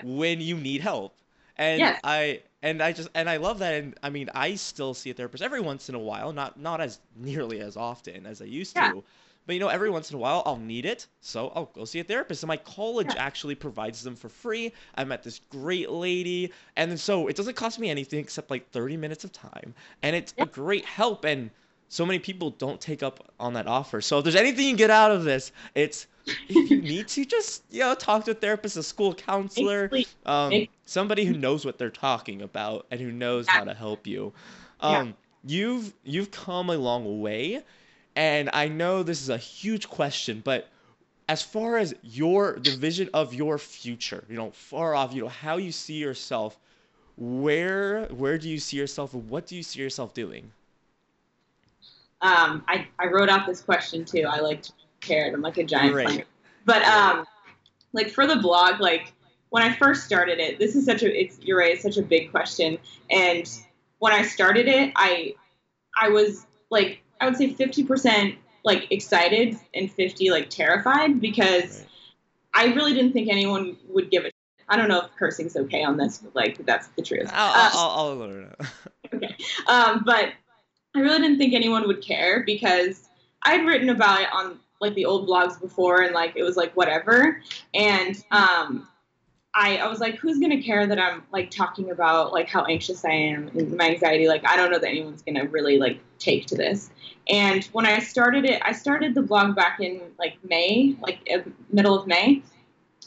when 0.05 0.41
you 0.41 0.57
need 0.57 0.81
help. 0.81 1.17
And 1.59 1.97
I 2.05 2.43
and 2.63 2.83
I 2.83 2.93
just 2.93 3.09
and 3.15 3.31
I 3.31 3.39
love 3.39 3.61
that 3.61 3.75
and 3.75 3.95
I 4.03 4.11
mean 4.11 4.29
I 4.35 4.57
still 4.57 4.93
see 4.93 5.11
a 5.11 5.15
therapist 5.15 5.43
every 5.43 5.61
once 5.61 5.89
in 5.89 5.95
a 5.95 5.99
while, 5.99 6.33
not 6.33 6.59
not 6.61 6.81
as 6.81 7.01
nearly 7.17 7.61
as 7.61 7.77
often 7.77 8.27
as 8.27 8.43
I 8.43 8.45
used 8.45 8.77
to. 8.77 9.03
But 9.47 9.55
you 9.55 9.61
know, 9.61 9.69
every 9.69 9.91
once 9.91 10.11
in 10.11 10.17
a 10.17 10.19
while 10.19 10.43
I'll 10.45 10.59
need 10.59 10.85
it, 10.85 11.07
so 11.21 11.53
I'll 11.55 11.71
go 11.73 11.85
see 11.85 12.01
a 12.01 12.05
therapist. 12.05 12.43
And 12.43 12.49
my 12.49 12.57
college 12.57 13.15
actually 13.17 13.55
provides 13.55 14.03
them 14.03 14.17
for 14.17 14.29
free. 14.29 14.73
I 14.97 15.05
met 15.05 15.23
this 15.23 15.41
great 15.49 15.89
lady, 15.89 16.53
and 16.77 16.91
then 16.91 16.99
so 16.99 17.29
it 17.29 17.37
doesn't 17.37 17.55
cost 17.55 17.79
me 17.79 17.89
anything 17.89 18.19
except 18.19 18.51
like 18.51 18.69
30 18.71 18.97
minutes 18.97 19.23
of 19.23 19.33
time, 19.33 19.73
and 20.03 20.17
it's 20.17 20.35
a 20.39 20.47
great 20.47 20.85
help. 20.85 21.25
And 21.25 21.51
so 21.88 22.05
many 22.05 22.19
people 22.19 22.50
don't 22.50 22.81
take 22.81 23.02
up 23.02 23.33
on 23.38 23.55
that 23.55 23.66
offer. 23.66 24.00
So 24.00 24.19
if 24.19 24.25
there's 24.25 24.37
anything 24.37 24.69
you 24.69 24.76
get 24.76 24.90
out 24.90 25.11
of 25.12 25.25
this, 25.25 25.52
it's 25.75 26.07
if 26.26 26.71
you 26.71 26.83
need 26.83 27.09
to 27.09 27.25
just 27.25 27.62
you 27.71 27.81
know 27.81 27.95
talk 27.95 28.25
to 28.25 28.33
a 28.33 28.35
therapist, 28.35 28.76
a 28.76 28.83
school 28.83 29.14
counselor, 29.14 29.90
um, 30.25 30.66
somebody 30.85 31.25
who 31.25 31.35
knows 31.35 31.64
what 31.64 31.78
they're 31.78 31.90
talking 31.90 32.43
about 32.43 32.87
and 32.90 33.00
who 33.00 33.12
knows 33.12 33.47
how 33.49 33.64
to 33.64 33.75
help 33.75 34.07
you. 34.07 34.33
Um, 34.81 35.09
yeah. 35.09 35.12
You've 35.49 35.95
you've 36.05 36.31
come 36.31 36.71
a 36.71 36.76
long 36.76 37.21
way, 37.21 37.62
and 38.16 38.50
I 38.52 38.69
know 38.69 39.02
this 39.02 39.23
is 39.23 39.28
a 39.28 39.38
huge 39.38 39.88
question, 39.88 40.43
but 40.45 40.69
as 41.28 41.43
far 41.43 41.76
as 41.76 41.95
your 42.02 42.59
the 42.59 42.76
vision 42.76 43.09
of 43.14 43.33
your 43.35 43.59
future, 43.59 44.25
you 44.28 44.37
know, 44.37 44.50
far 44.50 44.95
off, 44.95 45.14
you 45.14 45.23
know, 45.23 45.28
how 45.28 45.57
you 45.57 45.71
see 45.71 45.95
yourself, 45.95 46.59
where 47.16 48.07
where 48.07 48.38
do 48.38 48.49
you 48.49 48.59
see 48.59 48.76
yourself, 48.76 49.14
and 49.14 49.28
what 49.28 49.47
do 49.47 49.55
you 49.55 49.62
see 49.62 49.81
yourself 49.81 50.14
doing? 50.14 50.50
Um, 52.23 52.64
I, 52.66 52.87
I 52.99 53.06
wrote 53.06 53.28
out 53.28 53.46
this 53.46 53.61
question 53.61 54.04
too. 54.04 54.25
I 54.28 54.40
like 54.40 54.62
to 54.62 54.73
prepared. 55.00 55.35
I'm 55.35 55.42
like 55.42 55.58
a 55.58 55.64
giant 55.64 55.92
Great. 55.92 56.06
planner. 56.06 56.25
But 56.64 56.82
um, 56.82 57.26
like 57.92 58.11
for 58.11 58.26
the 58.26 58.37
blog, 58.37 58.80
like 58.80 59.12
when 59.50 59.62
I 59.62 59.75
first 59.75 60.04
started 60.04 60.38
it, 60.38 60.58
this 60.58 60.75
is 60.75 60.85
such 60.85 61.02
a 61.02 61.20
it's 61.20 61.38
you're 61.40 61.58
right, 61.58 61.73
it's 61.73 61.82
such 61.82 61.96
a 61.96 62.02
big 62.02 62.30
question. 62.30 62.78
And 63.11 63.49
when 63.99 64.12
I 64.12 64.23
started 64.23 64.68
it, 64.68 64.92
I 64.96 65.35
I 65.96 66.08
was 66.08 66.46
like 66.70 67.02
I 67.20 67.26
would 67.26 67.37
say 67.37 67.52
50% 67.52 68.37
like 68.64 68.90
excited 68.90 69.56
and 69.75 69.90
50 69.90 70.30
like 70.30 70.50
terrified 70.50 71.20
because. 71.20 71.85
I 72.58 72.73
really 72.73 72.94
didn't 72.94 73.12
think 73.12 73.28
anyone 73.28 73.76
would 73.88 74.11
give 74.11 74.25
a 74.25 74.30
I 74.66 74.76
don't 74.76 74.88
know 74.88 75.02
if 75.02 75.14
cursing's 75.16 75.56
okay 75.56 75.85
on 75.85 75.99
this, 75.99 76.16
but 76.16 76.35
like 76.35 76.64
that's 76.64 76.88
the 76.96 77.02
truth. 77.02 77.30
I'll, 77.35 77.50
uh, 77.50 77.70
I'll, 77.75 77.90
I'll 77.90 78.16
learn 78.16 78.54
it. 78.58 78.66
okay. 79.14 79.37
Um, 79.68 80.02
but 80.06 80.32
I 80.97 81.00
really 81.00 81.19
didn't 81.19 81.38
think 81.38 81.53
anyone 81.53 81.87
would 81.87 82.03
care 82.03 82.43
because 82.45 83.09
I'd 83.43 83.67
written 83.67 83.91
about 83.91 84.23
it 84.23 84.29
on 84.33 84.59
like 84.81 84.95
the 84.95 85.05
old 85.05 85.29
blogs 85.29 85.61
before 85.61 86.03
and 86.03 86.15
like 86.15 86.33
it 86.37 86.43
was 86.43 86.57
like 86.57 86.75
whatever. 86.75 87.43
And 87.75 88.17
um, 88.31 88.88
I, 89.55 89.76
I 89.76 89.88
was 89.88 90.00
like, 90.00 90.17
who's 90.17 90.38
gonna 90.38 90.62
care 90.62 90.87
that 90.87 90.99
I'm 90.99 91.23
like 91.33 91.50
talking 91.50 91.91
about 91.91 92.33
like 92.33 92.49
how 92.49 92.65
anxious 92.65 93.05
I 93.05 93.12
am 93.12 93.49
and 93.49 93.76
my 93.76 93.91
anxiety? 93.91 94.26
Like, 94.26 94.47
I 94.49 94.57
don't 94.57 94.71
know 94.71 94.79
that 94.79 94.88
anyone's 94.88 95.23
gonna 95.23 95.47
really 95.47 95.79
like 95.79 96.00
take 96.19 96.47
to 96.47 96.57
this. 96.57 96.91
And 97.29 97.65
when 97.67 97.85
I 97.85 97.99
started 97.99 98.45
it, 98.45 98.62
I 98.65 98.73
started 98.73 99.15
the 99.15 99.23
blog 99.23 99.55
back 99.55 99.81
in 99.81 100.00
like 100.19 100.37
May, 100.49 100.97
like 101.00 101.29
middle 101.71 101.99
of 101.99 102.07
May. 102.07 102.43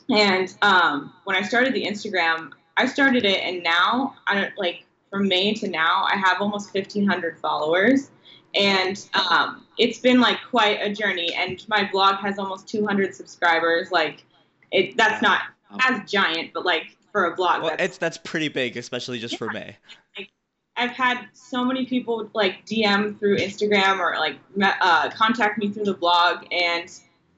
And 0.10 0.55
um, 0.62 1.13
when 1.24 1.36
I 1.36 1.41
started 1.41 1.74
the 1.74 1.86
Instagram, 1.86 2.51
I 2.77 2.86
started 2.86 3.25
it, 3.25 3.39
and 3.43 3.62
now 3.62 4.15
I 4.25 4.36
don't 4.36 4.58
like 4.58 4.86
from 5.09 5.27
May 5.27 5.53
to 5.55 5.67
now, 5.67 6.05
I 6.09 6.15
have 6.15 6.41
almost 6.41 6.73
1,500 6.73 7.39
followers, 7.39 8.11
and 8.55 9.07
um, 9.29 9.65
it's 9.77 9.99
been 9.99 10.19
like 10.19 10.37
quite 10.49 10.79
a 10.81 10.93
journey. 10.93 11.33
And 11.33 11.63
my 11.67 11.89
blog 11.91 12.15
has 12.15 12.39
almost 12.39 12.67
200 12.67 13.13
subscribers. 13.13 13.91
Like, 13.91 14.23
it 14.71 14.95
that's 14.97 15.21
not 15.21 15.41
as 15.81 16.09
giant, 16.09 16.53
but 16.53 16.65
like 16.65 16.95
for 17.11 17.25
a 17.25 17.35
blog, 17.35 17.61
well, 17.61 17.71
that's, 17.71 17.83
it's 17.83 17.97
that's 17.97 18.17
pretty 18.17 18.49
big, 18.49 18.77
especially 18.77 19.19
just 19.19 19.33
yeah. 19.33 19.37
for 19.37 19.51
May. 19.51 19.77
Like, 20.17 20.29
I've 20.77 20.91
had 20.91 21.27
so 21.33 21.65
many 21.65 21.85
people 21.85 22.29
like 22.33 22.65
DM 22.65 23.19
through 23.19 23.37
Instagram 23.37 23.99
or 23.99 24.17
like 24.17 24.37
uh, 24.61 25.09
contact 25.09 25.57
me 25.57 25.71
through 25.71 25.85
the 25.85 25.93
blog 25.93 26.45
and 26.51 26.89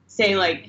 say 0.06 0.36
like 0.36 0.68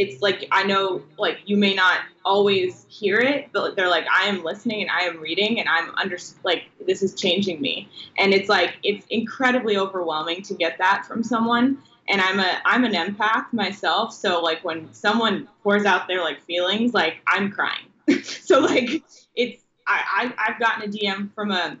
it's 0.00 0.22
like 0.22 0.48
I 0.50 0.64
know 0.64 1.02
like 1.18 1.40
you 1.44 1.58
may 1.58 1.74
not 1.74 1.98
always 2.24 2.86
hear 2.88 3.18
it, 3.18 3.50
but 3.52 3.76
they're 3.76 3.90
like 3.90 4.06
I 4.10 4.28
am 4.28 4.42
listening 4.42 4.80
and 4.80 4.90
I 4.90 5.02
am 5.02 5.20
reading 5.20 5.60
and 5.60 5.68
I'm 5.68 5.94
under 5.96 6.16
like 6.42 6.62
this 6.86 7.02
is 7.02 7.14
changing 7.14 7.60
me, 7.60 7.86
and 8.16 8.32
it's 8.32 8.48
like 8.48 8.76
it's 8.82 9.04
incredibly 9.10 9.76
overwhelming 9.76 10.40
to 10.42 10.54
get 10.54 10.78
that 10.78 11.04
from 11.06 11.22
someone. 11.22 11.82
And 12.08 12.22
I'm 12.22 12.40
a 12.40 12.62
I'm 12.64 12.84
an 12.84 12.94
empath 12.94 13.52
myself, 13.52 14.14
so 14.14 14.40
like 14.40 14.64
when 14.64 14.90
someone 14.94 15.46
pours 15.62 15.84
out 15.84 16.08
their 16.08 16.22
like 16.22 16.40
feelings, 16.44 16.94
like 16.94 17.16
I'm 17.26 17.50
crying. 17.50 17.86
so 18.22 18.60
like 18.60 19.02
it's 19.36 19.62
I, 19.86 20.32
I 20.38 20.48
I've 20.48 20.58
gotten 20.58 20.88
a 20.88 20.90
DM 20.90 21.34
from 21.34 21.50
a 21.50 21.76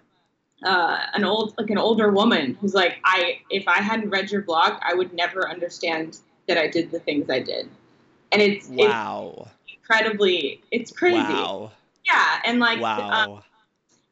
uh, 0.62 0.98
an 1.14 1.24
old 1.24 1.54
like 1.56 1.70
an 1.70 1.78
older 1.78 2.10
woman 2.10 2.58
who's 2.60 2.74
like 2.74 2.98
I 3.02 3.38
if 3.48 3.66
I 3.66 3.78
hadn't 3.78 4.10
read 4.10 4.30
your 4.30 4.42
blog, 4.42 4.74
I 4.82 4.92
would 4.92 5.14
never 5.14 5.48
understand 5.48 6.18
that 6.48 6.58
I 6.58 6.66
did 6.66 6.90
the 6.90 7.00
things 7.00 7.30
I 7.30 7.40
did, 7.40 7.70
and 8.32 8.42
it's 8.42 8.68
wow 8.68 9.48
it's 9.64 9.74
incredibly 9.90 10.62
it's 10.70 10.92
crazy. 10.92 11.18
Wow. 11.18 11.72
Yeah, 12.06 12.40
and 12.44 12.60
like 12.60 12.80
wow. 12.80 13.10
Um, 13.10 13.42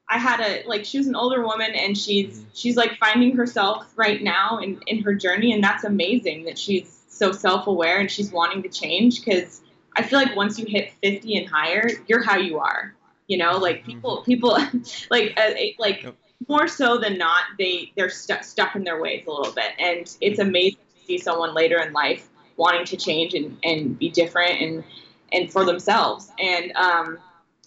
I 0.09 0.19
had 0.19 0.41
a 0.41 0.67
like 0.67 0.85
she 0.85 0.99
was 0.99 1.07
an 1.07 1.15
older 1.15 1.43
woman 1.43 1.73
and 1.73 1.97
she's 1.97 2.39
mm-hmm. 2.39 2.49
she's 2.55 2.77
like 2.77 2.97
finding 2.97 3.37
herself 3.37 3.93
right 3.97 4.23
now 4.23 4.59
in 4.59 4.81
in 4.87 5.03
her 5.03 5.15
journey 5.15 5.53
and 5.53 5.63
that's 5.63 5.85
amazing 5.85 6.45
that 6.45 6.59
she's 6.59 7.05
so 7.09 7.33
self-aware 7.33 7.99
and 7.99 8.11
she's 8.11 8.33
wanting 8.33 8.63
to 8.63 8.69
change 8.69 9.25
cuz 9.25 9.61
I 9.97 10.03
feel 10.03 10.19
like 10.21 10.37
once 10.37 10.59
you 10.59 10.67
hit 10.67 10.93
50 11.03 11.39
and 11.39 11.49
higher, 11.49 11.91
you're 12.07 12.23
how 12.23 12.37
you 12.37 12.59
are. 12.59 12.95
You 13.27 13.39
know, 13.39 13.59
like 13.59 13.79
mm-hmm. 13.79 13.93
people 13.93 14.23
people 14.25 14.51
like 15.11 15.39
uh, 15.39 15.51
like 15.79 16.03
yep. 16.03 16.17
more 16.49 16.69
so 16.69 16.97
than 16.99 17.19
not 17.19 17.43
they 17.59 17.93
they're 17.97 18.11
stuck 18.11 18.45
stuck 18.45 18.75
in 18.77 18.85
their 18.85 19.01
ways 19.01 19.25
a 19.27 19.31
little 19.31 19.53
bit 19.53 19.73
and 19.79 20.01
it's 20.01 20.39
mm-hmm. 20.39 20.49
amazing 20.49 20.79
to 20.99 21.05
see 21.05 21.19
someone 21.19 21.55
later 21.55 21.79
in 21.81 21.93
life 21.93 22.29
wanting 22.59 22.85
to 22.85 22.97
change 22.97 23.33
and 23.33 23.57
and 23.65 23.99
be 23.99 24.11
different 24.11 24.61
and 24.61 24.85
and 25.33 25.50
for 25.50 25.65
themselves. 25.65 26.31
And 26.38 26.73
um 26.73 27.19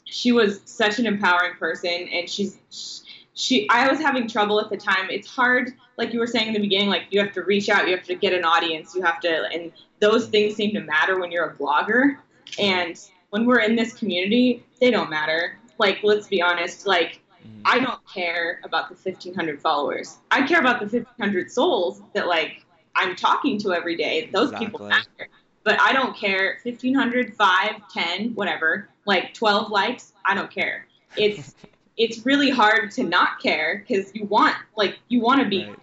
she 0.06 0.32
was 0.32 0.62
such 0.66 1.00
an 1.00 1.08
empowering 1.08 1.56
person 1.56 2.08
and 2.12 2.30
she's 2.30 3.04
she 3.34 3.68
I 3.70 3.90
was 3.90 4.00
having 4.00 4.28
trouble 4.28 4.60
at 4.60 4.70
the 4.70 4.78
time. 4.78 5.10
It's 5.10 5.28
hard, 5.28 5.74
like 5.98 6.14
you 6.14 6.20
were 6.20 6.28
saying 6.28 6.50
in 6.50 6.54
the 6.54 6.60
beginning, 6.60 6.90
like 6.90 7.04
you 7.10 7.20
have 7.22 7.34
to 7.34 7.42
reach 7.42 7.70
out, 7.70 7.88
you 7.88 7.96
have 7.96 8.06
to 8.06 8.16
get 8.16 8.34
an 8.34 8.44
audience, 8.44 8.94
you 8.94 9.02
have 9.02 9.20
to 9.22 9.46
and 9.52 9.72
those 10.00 10.28
things 10.28 10.56
seem 10.56 10.74
to 10.74 10.82
matter 10.82 11.20
when 11.20 11.32
you're 11.32 11.46
a 11.46 11.56
blogger. 11.56 12.18
And 12.60 13.00
when 13.30 13.46
we're 13.46 13.60
in 13.60 13.76
this 13.76 13.94
community, 13.94 14.64
they 14.80 14.92
don't 14.92 15.10
matter. 15.10 15.58
Like 15.78 16.00
let's 16.04 16.28
be 16.28 16.42
honest, 16.42 16.86
like 16.86 17.22
I 17.66 17.80
don't 17.80 18.00
care 18.14 18.60
about 18.64 18.90
the 18.90 18.96
1500 18.96 19.62
followers. 19.62 20.18
I 20.30 20.46
care 20.46 20.60
about 20.60 20.80
the 20.80 20.86
1500 20.86 21.52
souls 21.52 22.02
that 22.14 22.28
like 22.28 22.66
I'm 22.96 23.16
talking 23.16 23.58
to 23.60 23.74
every 23.74 23.96
day. 23.96 24.30
Those 24.32 24.50
exactly. 24.50 24.68
people 24.68 24.88
matter. 24.88 25.30
But 25.64 25.80
I 25.80 25.94
don't 25.94 26.16
care 26.18 26.60
1500, 26.64 27.36
5, 27.36 27.76
10, 27.94 28.34
whatever 28.34 28.90
like 29.06 29.34
12 29.34 29.72
likes, 29.72 30.14
I 30.26 30.36
don't 30.36 30.52
care. 30.52 30.88
It's 31.18 31.56
it's 31.98 32.26
really 32.26 32.50
hard 32.50 32.92
to 32.92 33.04
not 33.04 33.40
care 33.40 33.84
because 33.86 34.14
you 34.16 34.26
want 34.26 34.56
like 34.76 34.98
you 35.08 35.22
want 35.22 35.42
to 35.42 35.48
be 35.48 35.66
right. 35.66 35.80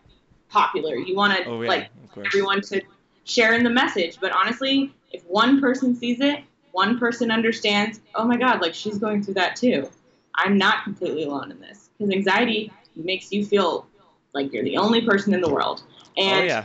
popular. 0.48 0.96
You 0.96 1.14
want 1.16 1.36
to 1.36 1.44
oh, 1.44 1.62
yeah, 1.62 1.68
like 1.68 1.88
everyone 2.26 2.60
to 2.62 2.80
share 3.24 3.54
in 3.54 3.64
the 3.64 3.70
message. 3.70 4.18
But 4.20 4.32
honestly, 4.32 4.94
if 5.12 5.22
one 5.24 5.60
person 5.60 5.94
sees 5.94 6.20
it, 6.20 6.42
one 6.72 6.98
person 6.98 7.30
understands. 7.30 8.00
Oh 8.14 8.24
my 8.24 8.36
God, 8.36 8.60
like 8.60 8.74
she's 8.74 8.98
going 8.98 9.22
through 9.22 9.34
that 9.34 9.56
too. 9.56 9.88
I'm 10.34 10.56
not 10.56 10.84
completely 10.84 11.24
alone 11.24 11.50
in 11.50 11.60
this 11.60 11.90
because 11.98 12.12
anxiety 12.12 12.72
makes 12.94 13.32
you 13.32 13.44
feel 13.44 13.86
like 14.32 14.52
you're 14.52 14.64
the 14.64 14.76
only 14.76 15.04
person 15.04 15.34
in 15.34 15.40
the 15.40 15.50
world. 15.50 15.82
Oh, 16.16 16.22
and 16.22 16.40
oh, 16.42 16.44
yeah. 16.44 16.64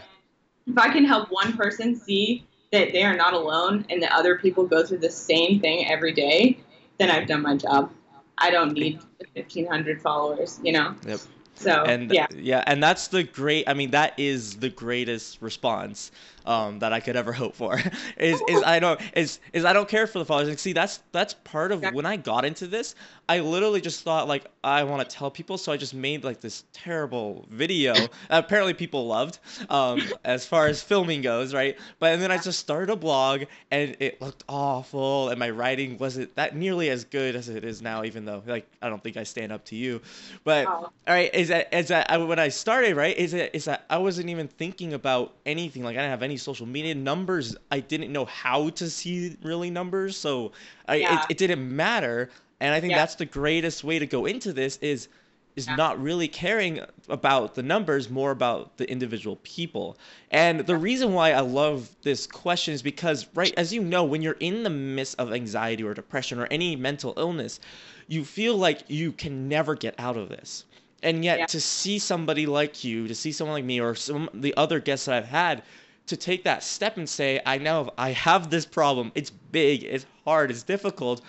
If 0.67 0.77
I 0.77 0.91
can 0.91 1.05
help 1.05 1.29
one 1.29 1.55
person 1.55 1.95
see 1.95 2.45
that 2.71 2.91
they 2.91 3.03
are 3.03 3.15
not 3.15 3.33
alone 3.33 3.85
and 3.89 4.01
that 4.01 4.11
other 4.11 4.37
people 4.37 4.65
go 4.65 4.85
through 4.85 4.99
the 4.99 5.11
same 5.11 5.59
thing 5.59 5.87
every 5.87 6.13
day, 6.13 6.57
then 6.97 7.11
I've 7.11 7.27
done 7.27 7.41
my 7.41 7.55
job. 7.55 7.91
I 8.37 8.49
don't 8.49 8.73
need 8.73 8.99
1,500 9.35 10.01
followers, 10.01 10.59
you 10.63 10.71
know? 10.71 10.95
Yep. 11.05 11.19
So, 11.55 11.83
and 11.83 12.11
yeah. 12.11 12.25
Yeah, 12.35 12.63
and 12.65 12.81
that's 12.81 13.07
the 13.07 13.23
great, 13.23 13.69
I 13.69 13.73
mean, 13.73 13.91
that 13.91 14.13
is 14.17 14.57
the 14.57 14.69
greatest 14.69 15.41
response 15.41 16.11
um, 16.45 16.79
that 16.79 16.93
I 16.93 16.99
could 16.99 17.15
ever 17.15 17.31
hope 17.31 17.55
for. 17.55 17.79
is 18.17 18.41
is 18.47 18.63
I 18.63 18.79
don't 18.79 18.99
is 19.15 19.39
is 19.53 19.63
I 19.63 19.73
don't 19.73 19.87
care 19.87 20.07
for 20.07 20.19
the 20.19 20.25
followers. 20.25 20.49
Like, 20.49 20.59
see, 20.59 20.73
that's 20.73 20.99
that's 21.11 21.35
part 21.35 21.71
of 21.71 21.83
when 21.93 22.05
I 22.05 22.17
got 22.17 22.43
into 22.43 22.67
this. 22.67 22.95
I 23.29 23.39
literally 23.39 23.79
just 23.79 24.03
thought 24.03 24.27
like 24.27 24.45
I 24.63 24.83
want 24.83 25.07
to 25.07 25.15
tell 25.15 25.31
people, 25.31 25.57
so 25.57 25.71
I 25.71 25.77
just 25.77 25.93
made 25.93 26.23
like 26.23 26.41
this 26.41 26.65
terrible 26.73 27.45
video. 27.49 27.95
apparently, 28.29 28.73
people 28.73 29.07
loved 29.07 29.39
um, 29.69 30.01
as 30.25 30.45
far 30.45 30.67
as 30.67 30.81
filming 30.81 31.21
goes, 31.21 31.53
right? 31.53 31.77
But 31.99 32.13
and 32.13 32.21
then 32.21 32.31
I 32.31 32.37
just 32.37 32.59
started 32.59 32.89
a 32.89 32.95
blog, 32.95 33.43
and 33.71 33.95
it 33.99 34.21
looked 34.21 34.43
awful, 34.49 35.29
and 35.29 35.39
my 35.39 35.49
writing 35.49 35.97
wasn't 35.97 36.35
that 36.35 36.55
nearly 36.55 36.89
as 36.89 37.05
good 37.05 37.35
as 37.35 37.49
it 37.49 37.63
is 37.63 37.81
now. 37.81 38.03
Even 38.03 38.25
though 38.25 38.43
like 38.45 38.67
I 38.81 38.89
don't 38.89 39.03
think 39.03 39.17
I 39.17 39.23
stand 39.23 39.51
up 39.51 39.63
to 39.65 39.75
you, 39.75 40.01
but 40.43 40.67
oh. 40.67 40.71
all 40.71 40.91
right, 41.07 41.33
is 41.33 41.47
that 41.47 41.73
is 41.73 41.87
that 41.87 42.11
I, 42.11 42.17
when 42.17 42.39
I 42.39 42.49
started 42.49 42.95
right? 42.95 43.15
Is 43.17 43.33
it 43.33 43.51
is 43.53 43.65
that 43.65 43.85
I 43.89 43.97
wasn't 43.97 44.29
even 44.29 44.47
thinking 44.47 44.93
about 44.93 45.33
anything. 45.45 45.83
Like 45.83 45.95
I 45.95 45.99
didn't 45.99 46.11
have 46.11 46.23
any 46.23 46.37
social 46.37 46.65
media 46.65 46.95
numbers. 46.95 47.55
I 47.71 47.79
didn't 47.79 48.11
know 48.11 48.25
how 48.25 48.69
to 48.71 48.89
see 48.89 49.37
really 49.43 49.69
numbers, 49.69 50.17
so 50.17 50.51
I, 50.87 50.95
yeah. 50.95 51.21
it, 51.21 51.31
it 51.31 51.37
didn't 51.37 51.75
matter. 51.75 52.29
And 52.63 52.73
I 52.73 52.79
think 52.79 52.91
yeah. 52.91 52.99
that's 52.99 53.15
the 53.15 53.25
greatest 53.25 53.83
way 53.83 53.99
to 53.99 54.05
go 54.05 54.25
into 54.25 54.53
this 54.53 54.77
is 54.77 55.09
is 55.55 55.67
yeah. 55.67 55.75
not 55.75 56.01
really 56.01 56.27
caring 56.27 56.79
about 57.09 57.53
the 57.53 57.61
numbers, 57.61 58.09
more 58.09 58.31
about 58.31 58.77
the 58.77 58.89
individual 58.89 59.37
people. 59.43 59.97
And 60.31 60.61
the 60.61 60.77
reason 60.77 61.13
why 61.13 61.33
I 61.33 61.41
love 61.41 61.95
this 62.01 62.25
question 62.25 62.73
is 62.73 62.81
because, 62.81 63.27
right, 63.35 63.53
as 63.55 63.71
you 63.71 63.83
know, 63.83 64.03
when 64.03 64.23
you're 64.23 64.37
in 64.39 64.63
the 64.63 64.71
midst 64.71 65.19
of 65.19 65.31
anxiety 65.31 65.83
or 65.83 65.93
depression 65.93 66.39
or 66.39 66.47
any 66.47 66.75
mental 66.75 67.13
illness, 67.17 67.59
you 68.07 68.25
feel 68.25 68.57
like 68.57 68.83
you 68.87 69.11
can 69.11 69.47
never 69.47 69.75
get 69.75 69.93
out 69.99 70.17
of 70.17 70.29
this. 70.29 70.65
And 71.03 71.23
yet, 71.23 71.39
yeah. 71.39 71.45
to 71.47 71.61
see 71.61 71.99
somebody 71.99 72.47
like 72.47 72.83
you, 72.83 73.07
to 73.07 73.13
see 73.13 73.31
someone 73.31 73.55
like 73.55 73.65
me, 73.65 73.79
or 73.79 73.93
some 73.93 74.29
the 74.33 74.55
other 74.55 74.79
guests 74.79 75.05
that 75.05 75.15
I've 75.15 75.27
had, 75.27 75.61
to 76.07 76.17
take 76.17 76.45
that 76.45 76.63
step 76.63 76.97
and 76.97 77.07
say, 77.07 77.41
I 77.45 77.57
know 77.57 77.91
I 77.97 78.11
have 78.11 78.49
this 78.49 78.65
problem. 78.65 79.11
It's 79.13 79.29
big, 79.29 79.83
it's 79.83 80.05
hard, 80.25 80.49
it's 80.49 80.63
difficult, 80.63 81.21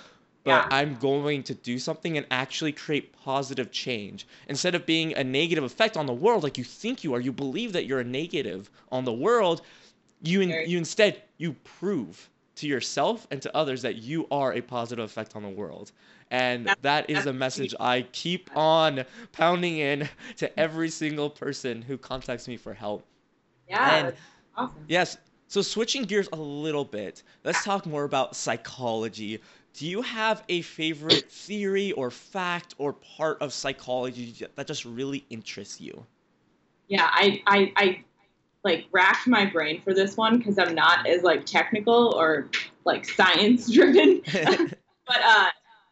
but 0.44 0.66
yeah. 0.66 0.68
I'm 0.70 0.96
going 0.96 1.42
to 1.44 1.54
do 1.54 1.78
something 1.78 2.16
and 2.16 2.26
actually 2.30 2.72
create 2.72 3.12
positive 3.12 3.70
change. 3.70 4.26
Instead 4.48 4.74
of 4.74 4.86
being 4.86 5.14
a 5.14 5.24
negative 5.24 5.64
effect 5.64 5.96
on 5.96 6.06
the 6.06 6.12
world 6.12 6.42
like 6.42 6.58
you 6.58 6.64
think 6.64 7.02
you 7.02 7.14
are, 7.14 7.20
you 7.20 7.32
believe 7.32 7.72
that 7.72 7.86
you're 7.86 8.00
a 8.00 8.04
negative 8.04 8.70
on 8.92 9.04
the 9.04 9.12
world, 9.12 9.62
you 10.22 10.40
in, 10.42 10.50
you 10.68 10.78
instead 10.78 11.22
you 11.38 11.54
prove 11.64 12.28
to 12.56 12.68
yourself 12.68 13.26
and 13.30 13.42
to 13.42 13.56
others 13.56 13.82
that 13.82 13.96
you 13.96 14.26
are 14.30 14.52
a 14.52 14.60
positive 14.60 15.04
effect 15.04 15.34
on 15.34 15.42
the 15.42 15.48
world. 15.48 15.92
And 16.30 16.74
that 16.82 17.10
is 17.10 17.26
a 17.26 17.32
message 17.32 17.74
I 17.80 18.02
keep 18.12 18.50
on 18.56 19.04
pounding 19.32 19.78
in 19.78 20.08
to 20.36 20.58
every 20.58 20.88
single 20.88 21.30
person 21.30 21.82
who 21.82 21.98
contacts 21.98 22.48
me 22.48 22.56
for 22.56 22.74
help. 22.74 23.04
Yeah. 23.68 23.96
And 23.96 24.14
Awesome. 24.56 24.84
Yes. 24.88 25.16
So 25.48 25.62
switching 25.62 26.04
gears 26.04 26.28
a 26.32 26.36
little 26.36 26.84
bit, 26.84 27.22
let's 27.44 27.62
talk 27.64 27.86
more 27.86 28.04
about 28.04 28.34
psychology 28.34 29.40
do 29.75 29.87
you 29.87 30.02
have 30.02 30.45
a 30.49 30.62
favorite 30.62 31.31
theory 31.31 31.93
or 31.93 32.11
fact 32.11 32.75
or 32.78 32.93
part 32.93 33.43
of 33.43 33.52
psychology 33.52 34.35
that 34.54 34.66
just 34.66 34.85
really 34.85 35.26
interests 35.31 35.81
you? 35.81 36.07
Yeah, 36.87 37.09
I, 37.11 37.43
I, 37.47 37.73
I 37.76 38.04
like 38.62 38.87
racked 38.93 39.26
my 39.26 39.45
brain 39.47 39.83
for 39.83 39.93
this 39.93 40.16
one 40.16 40.38
because 40.38 40.59
I'm 40.59 40.75
not 40.75 41.07
as 41.09 41.23
like 41.23 41.45
technical 41.45 42.14
or 42.16 42.49
like 42.85 43.04
science 43.04 43.71
driven. 43.71 44.23
but 44.33 45.16
uh, 45.16 45.49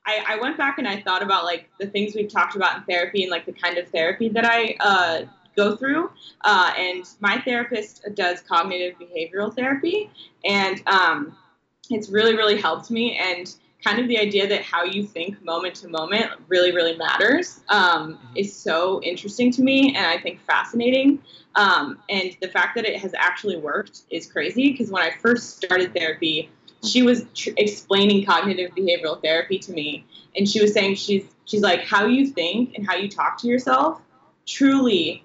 I, 0.06 0.24
I 0.28 0.38
went 0.40 0.56
back 0.56 0.78
and 0.78 0.86
I 0.86 1.00
thought 1.00 1.22
about 1.22 1.44
like 1.44 1.68
the 1.80 1.88
things 1.88 2.14
we've 2.14 2.30
talked 2.30 2.54
about 2.54 2.76
in 2.76 2.82
therapy 2.84 3.22
and 3.22 3.32
like 3.32 3.46
the 3.46 3.52
kind 3.52 3.78
of 3.78 3.88
therapy 3.88 4.28
that 4.28 4.44
I 4.44 4.76
uh, 4.78 5.22
go 5.56 5.74
through. 5.76 6.10
Uh, 6.42 6.72
and 6.76 7.04
my 7.18 7.40
therapist 7.40 8.06
does 8.14 8.40
cognitive 8.42 8.94
behavioral 8.98 9.54
therapy, 9.54 10.10
and 10.44 10.82
um, 10.86 11.36
it's 11.90 12.08
really 12.08 12.36
really 12.36 12.60
helped 12.60 12.90
me. 12.90 13.16
And 13.16 13.52
kind 13.84 13.98
of 13.98 14.08
the 14.08 14.18
idea 14.18 14.48
that 14.48 14.62
how 14.62 14.84
you 14.84 15.04
think 15.04 15.42
moment 15.44 15.74
to 15.76 15.88
moment 15.88 16.30
really 16.48 16.72
really 16.72 16.96
matters 16.96 17.60
um, 17.68 18.14
mm-hmm. 18.14 18.36
is 18.36 18.54
so 18.54 19.02
interesting 19.02 19.50
to 19.52 19.62
me, 19.62 19.94
and 19.94 20.06
I 20.06 20.18
think 20.18 20.40
fascinating. 20.40 21.22
Um, 21.54 21.98
and 22.08 22.34
the 22.40 22.48
fact 22.48 22.76
that 22.76 22.86
it 22.86 22.98
has 23.00 23.12
actually 23.14 23.58
worked 23.58 24.02
is 24.10 24.26
crazy 24.26 24.70
because 24.70 24.90
when 24.90 25.02
I 25.02 25.10
first 25.10 25.56
started 25.58 25.94
therapy 25.94 26.50
she 26.82 27.02
was 27.02 27.24
tr- 27.34 27.50
explaining 27.56 28.24
cognitive 28.24 28.72
behavioral 28.74 29.20
therapy 29.22 29.58
to 29.58 29.72
me 29.72 30.04
and 30.36 30.48
she 30.48 30.60
was 30.60 30.72
saying 30.72 30.96
she's 30.96 31.24
she's 31.44 31.62
like 31.62 31.84
how 31.84 32.06
you 32.06 32.26
think 32.26 32.74
and 32.74 32.86
how 32.86 32.96
you 32.96 33.08
talk 33.08 33.38
to 33.38 33.46
yourself 33.46 34.00
truly 34.46 35.24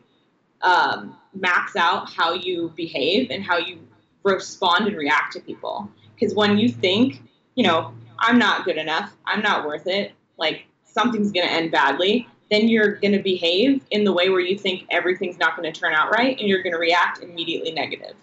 um, 0.62 1.16
maps 1.34 1.76
out 1.76 2.12
how 2.12 2.34
you 2.34 2.72
behave 2.76 3.30
and 3.32 3.44
how 3.44 3.58
you 3.58 3.80
respond 4.24 4.88
and 4.88 4.96
react 4.96 5.34
to 5.34 5.40
people 5.40 5.90
because 6.16 6.36
when 6.36 6.58
you 6.58 6.70
think 6.70 7.22
you 7.56 7.64
know 7.66 7.94
i'm 8.20 8.38
not 8.40 8.66
good 8.66 8.78
enough. 8.78 9.14
I'm 9.26 9.42
not 9.42 9.66
worth 9.66 9.88
it. 9.88 10.14
Like 10.38 10.66
something's 10.84 11.32
going 11.32 11.48
to 11.48 11.54
end 11.54 11.72
badly. 11.72 12.28
Then 12.50 12.68
you're 12.68 12.96
going 12.96 13.12
to 13.12 13.22
behave 13.22 13.84
in 13.92 14.04
the 14.04 14.14
way 14.14 14.30
where 14.30 14.40
you 14.40 14.58
think 14.58 14.86
everything's 14.90 15.38
not 15.38 15.58
going 15.58 15.72
to 15.72 15.78
turn 15.78 15.94
out 15.94 16.12
right 16.12 16.38
and 16.40 16.48
you're 16.48 16.64
going 16.64 16.74
to 16.74 16.80
react 16.80 17.22
immediately 17.22 17.72
negative. 17.72 18.16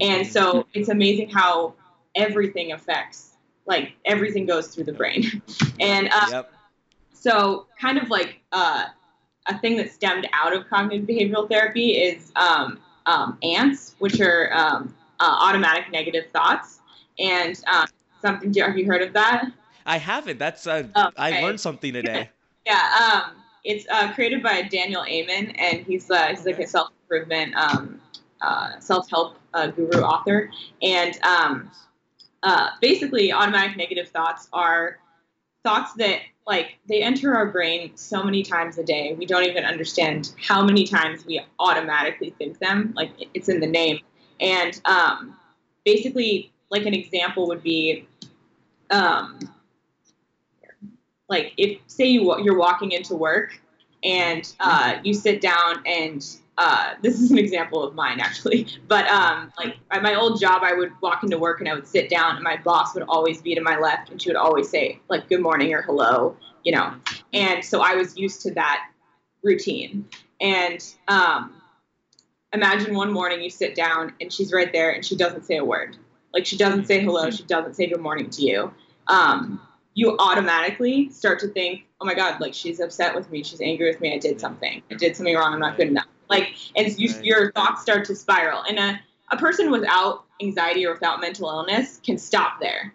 and 0.00 0.26
so 0.26 0.66
it's 0.72 0.88
amazing 0.88 1.28
how 1.30 1.74
everything 2.14 2.72
affects 2.72 3.34
like 3.66 3.92
everything 4.04 4.46
goes 4.46 4.68
through 4.68 4.84
the 4.84 4.92
brain. 4.92 5.42
And 5.80 6.08
uh, 6.12 6.26
yep. 6.30 6.52
so 7.12 7.66
kind 7.80 7.98
of 7.98 8.08
like 8.08 8.40
uh, 8.52 8.84
a 9.46 9.58
thing 9.58 9.76
that 9.78 9.90
stemmed 9.90 10.28
out 10.32 10.54
of 10.54 10.68
cognitive 10.68 11.06
behavioral 11.06 11.48
therapy 11.48 11.90
is 11.90 12.30
um, 12.36 12.78
um, 13.06 13.38
ants 13.42 13.96
which 13.98 14.20
are 14.20 14.52
um, 14.54 14.94
uh, 15.18 15.36
automatic 15.40 15.90
negative 15.90 16.24
thoughts. 16.32 16.80
And 17.18 17.60
um, 17.72 17.86
something 18.24 18.52
have 18.54 18.78
you 18.78 18.86
heard 18.86 19.02
of 19.02 19.12
that? 19.12 19.46
I 19.86 19.98
haven't 19.98 20.38
that's 20.38 20.66
uh, 20.66 20.84
okay. 20.96 21.10
i 21.16 21.42
learned 21.42 21.60
something 21.60 21.92
today. 22.00 22.30
Yeah 22.64 22.88
um, 23.02 23.36
it's 23.64 23.86
uh, 23.90 24.12
created 24.14 24.42
by 24.42 24.62
daniel 24.62 25.04
amen 25.04 25.50
and 25.58 25.84
he's, 25.86 26.10
uh, 26.10 26.28
he's 26.28 26.46
like 26.46 26.58
a 26.58 26.66
self-improvement 26.66 27.54
um, 27.54 28.00
uh, 28.40 28.78
self-help 28.80 29.36
guru 29.76 30.02
author. 30.02 30.50
And 30.82 31.18
uh, 32.44 32.70
basically 32.80 33.32
automatic 33.32 33.76
negative 33.76 34.08
thoughts 34.08 34.48
are 34.52 34.98
thoughts 35.62 35.94
that 35.94 36.20
like 36.46 36.76
they 36.86 37.02
enter 37.02 37.34
our 37.34 37.46
brain 37.46 37.96
so 37.96 38.22
many 38.22 38.42
times 38.42 38.76
a 38.76 38.84
day 38.84 39.14
we 39.18 39.24
don't 39.24 39.44
even 39.44 39.64
understand 39.64 40.34
how 40.46 40.62
many 40.62 40.84
times 40.84 41.24
we 41.24 41.40
automatically 41.58 42.34
think 42.36 42.58
them 42.58 42.92
like 42.94 43.10
it's 43.32 43.48
in 43.48 43.60
the 43.60 43.66
name. 43.66 44.00
And 44.40 44.78
um, 44.84 45.36
basically 45.84 46.52
like 46.70 46.84
an 46.86 46.94
example 46.94 47.46
would 47.48 47.62
be 47.62 48.06
um, 48.90 49.38
like 51.28 51.52
if 51.56 51.78
say 51.86 52.06
you 52.06 52.38
you're 52.42 52.58
walking 52.58 52.92
into 52.92 53.14
work 53.14 53.60
and 54.02 54.54
uh, 54.60 54.98
you 55.02 55.14
sit 55.14 55.40
down 55.40 55.82
and 55.86 56.36
uh, 56.58 56.94
this 57.02 57.20
is 57.20 57.30
an 57.30 57.38
example 57.38 57.82
of 57.82 57.94
mine 57.94 58.20
actually, 58.20 58.66
but 58.86 59.06
um, 59.08 59.52
like 59.58 59.76
at 59.90 60.02
my 60.02 60.14
old 60.14 60.40
job, 60.40 60.62
I 60.62 60.74
would 60.74 60.92
walk 61.02 61.22
into 61.22 61.38
work 61.38 61.60
and 61.60 61.68
I 61.68 61.74
would 61.74 61.88
sit 61.88 62.08
down, 62.08 62.36
and 62.36 62.44
my 62.44 62.56
boss 62.56 62.94
would 62.94 63.04
always 63.04 63.42
be 63.42 63.54
to 63.54 63.60
my 63.60 63.78
left, 63.78 64.10
and 64.10 64.20
she 64.20 64.28
would 64.28 64.36
always 64.36 64.68
say 64.68 65.00
like 65.08 65.28
"Good 65.28 65.40
morning" 65.40 65.72
or 65.74 65.82
"Hello," 65.82 66.36
you 66.62 66.72
know, 66.72 66.94
and 67.32 67.64
so 67.64 67.80
I 67.80 67.94
was 67.94 68.16
used 68.16 68.42
to 68.42 68.54
that 68.54 68.88
routine. 69.42 70.08
And 70.40 70.84
um, 71.08 71.60
imagine 72.52 72.94
one 72.94 73.12
morning 73.12 73.42
you 73.42 73.50
sit 73.50 73.74
down 73.74 74.12
and 74.20 74.32
she's 74.32 74.52
right 74.52 74.72
there 74.72 74.90
and 74.90 75.04
she 75.04 75.16
doesn't 75.16 75.44
say 75.44 75.56
a 75.56 75.64
word, 75.64 75.96
like 76.34 76.44
she 76.44 76.58
doesn't 76.58 76.86
say 76.86 77.02
hello, 77.02 77.30
she 77.30 77.44
doesn't 77.44 77.74
say 77.74 77.86
good 77.86 78.00
morning 78.00 78.28
to 78.28 78.42
you. 78.42 78.74
Um, 79.08 79.60
you 79.94 80.16
automatically 80.18 81.08
start 81.10 81.38
to 81.40 81.48
think, 81.48 81.86
oh 82.00 82.04
my 82.04 82.14
God, 82.14 82.40
like 82.40 82.52
she's 82.52 82.80
upset 82.80 83.14
with 83.14 83.30
me, 83.30 83.42
she's 83.42 83.62
angry 83.62 83.88
with 83.88 84.00
me, 84.00 84.12
I 84.12 84.18
did 84.18 84.40
something, 84.40 84.82
I 84.90 84.94
did 84.94 85.16
something 85.16 85.34
wrong, 85.34 85.54
I'm 85.54 85.60
not 85.60 85.76
good 85.76 85.88
enough 85.88 86.06
like, 86.28 86.54
and 86.76 86.98
you, 86.98 87.12
your 87.22 87.52
thoughts 87.52 87.82
start 87.82 88.04
to 88.06 88.16
spiral. 88.16 88.62
And 88.68 88.78
a, 88.78 89.00
a 89.30 89.36
person 89.36 89.70
without 89.70 90.24
anxiety 90.42 90.86
or 90.86 90.94
without 90.94 91.20
mental 91.20 91.48
illness 91.48 92.00
can 92.04 92.18
stop 92.18 92.60
there. 92.60 92.94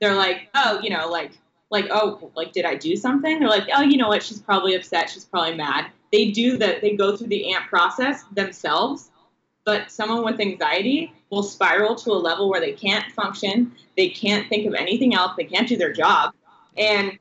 They're 0.00 0.14
like, 0.14 0.48
oh, 0.54 0.80
you 0.82 0.90
know, 0.90 1.08
like, 1.08 1.32
like, 1.70 1.86
oh, 1.90 2.30
like, 2.34 2.52
did 2.52 2.64
I 2.64 2.74
do 2.74 2.96
something? 2.96 3.38
They're 3.38 3.48
like, 3.48 3.68
oh, 3.74 3.82
you 3.82 3.96
know 3.96 4.08
what? 4.08 4.22
She's 4.22 4.40
probably 4.40 4.74
upset. 4.74 5.10
She's 5.10 5.24
probably 5.24 5.54
mad. 5.54 5.86
They 6.10 6.30
do 6.30 6.56
that. 6.58 6.80
They 6.80 6.96
go 6.96 7.16
through 7.16 7.28
the 7.28 7.52
ant 7.52 7.66
process 7.66 8.24
themselves. 8.32 9.10
But 9.64 9.90
someone 9.90 10.24
with 10.24 10.40
anxiety 10.40 11.12
will 11.30 11.42
spiral 11.42 11.94
to 11.94 12.10
a 12.10 12.14
level 12.14 12.50
where 12.50 12.60
they 12.60 12.72
can't 12.72 13.10
function. 13.12 13.72
They 13.96 14.08
can't 14.08 14.48
think 14.48 14.66
of 14.66 14.74
anything 14.74 15.14
else. 15.14 15.32
They 15.36 15.44
can't 15.44 15.68
do 15.68 15.76
their 15.76 15.92
job. 15.92 16.34
And 16.76 17.18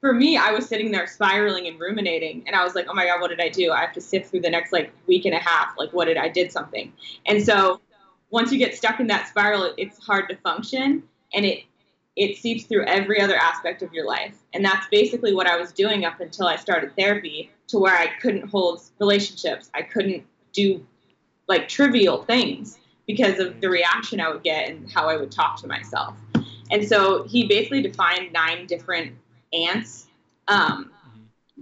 for 0.00 0.12
me, 0.12 0.36
I 0.36 0.52
was 0.52 0.68
sitting 0.68 0.90
there 0.90 1.06
spiraling 1.06 1.66
and 1.66 1.80
ruminating, 1.80 2.44
and 2.46 2.54
I 2.54 2.64
was 2.64 2.74
like, 2.74 2.86
oh 2.88 2.94
my 2.94 3.06
god, 3.06 3.20
what 3.20 3.28
did 3.28 3.40
I 3.40 3.48
do? 3.48 3.72
I 3.72 3.80
have 3.80 3.92
to 3.94 4.00
sift 4.00 4.30
through 4.30 4.42
the 4.42 4.50
next 4.50 4.72
like 4.72 4.92
week 5.06 5.24
and 5.24 5.34
a 5.34 5.38
half. 5.38 5.74
Like, 5.78 5.92
what 5.92 6.04
did 6.04 6.16
I 6.16 6.28
did 6.28 6.52
something? 6.52 6.92
And 7.24 7.42
so 7.42 7.80
once 8.30 8.52
you 8.52 8.58
get 8.58 8.76
stuck 8.76 9.00
in 9.00 9.06
that 9.06 9.28
spiral, 9.28 9.72
it's 9.78 9.98
hard 10.04 10.28
to 10.28 10.36
function, 10.36 11.02
and 11.32 11.44
it 11.44 11.64
it 12.16 12.36
seeps 12.38 12.64
through 12.64 12.84
every 12.86 13.20
other 13.20 13.36
aspect 13.36 13.82
of 13.82 13.92
your 13.92 14.06
life. 14.06 14.34
And 14.54 14.64
that's 14.64 14.86
basically 14.90 15.34
what 15.34 15.46
I 15.46 15.56
was 15.58 15.70
doing 15.70 16.06
up 16.06 16.20
until 16.20 16.46
I 16.46 16.56
started 16.56 16.96
therapy, 16.96 17.50
to 17.68 17.78
where 17.78 17.94
I 17.94 18.06
couldn't 18.20 18.48
hold 18.48 18.80
relationships. 18.98 19.70
I 19.74 19.82
couldn't 19.82 20.24
do 20.52 20.86
like 21.46 21.68
trivial 21.68 22.22
things 22.24 22.78
because 23.06 23.38
of 23.38 23.60
the 23.60 23.68
reaction 23.68 24.20
I 24.20 24.30
would 24.30 24.42
get 24.42 24.68
and 24.68 24.90
how 24.90 25.08
I 25.08 25.16
would 25.16 25.30
talk 25.30 25.60
to 25.62 25.66
myself. 25.66 26.14
And 26.70 26.86
so 26.86 27.24
he 27.24 27.46
basically 27.46 27.82
defined 27.82 28.32
nine 28.32 28.66
different 28.66 29.12
ants. 29.52 30.06
Um, 30.48 30.90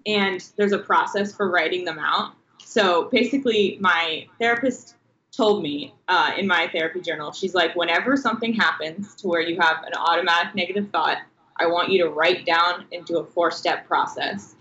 and 0.07 0.44
there's 0.57 0.72
a 0.72 0.78
process 0.78 1.35
for 1.35 1.50
writing 1.50 1.85
them 1.85 1.98
out. 1.98 2.35
So 2.62 3.09
basically, 3.11 3.78
my 3.80 4.26
therapist 4.38 4.94
told 5.37 5.62
me 5.62 5.94
uh, 6.09 6.33
in 6.38 6.46
my 6.46 6.68
therapy 6.72 7.00
journal, 7.00 7.33
she's 7.33 7.54
like, 7.54 7.74
whenever 7.76 8.16
something 8.16 8.52
happens 8.52 9.14
to 9.16 9.28
where 9.28 9.40
you 9.40 9.59
have 9.61 9.83
an 9.85 9.92
automatic 9.94 10.54
negative 10.54 10.88
thought, 10.90 11.18
I 11.59 11.66
want 11.66 11.90
you 11.90 12.02
to 12.02 12.11
write 12.11 12.46
down 12.46 12.87
into 12.90 13.18
a 13.18 13.24
four 13.24 13.50
step 13.50 13.87
process. 13.87 14.54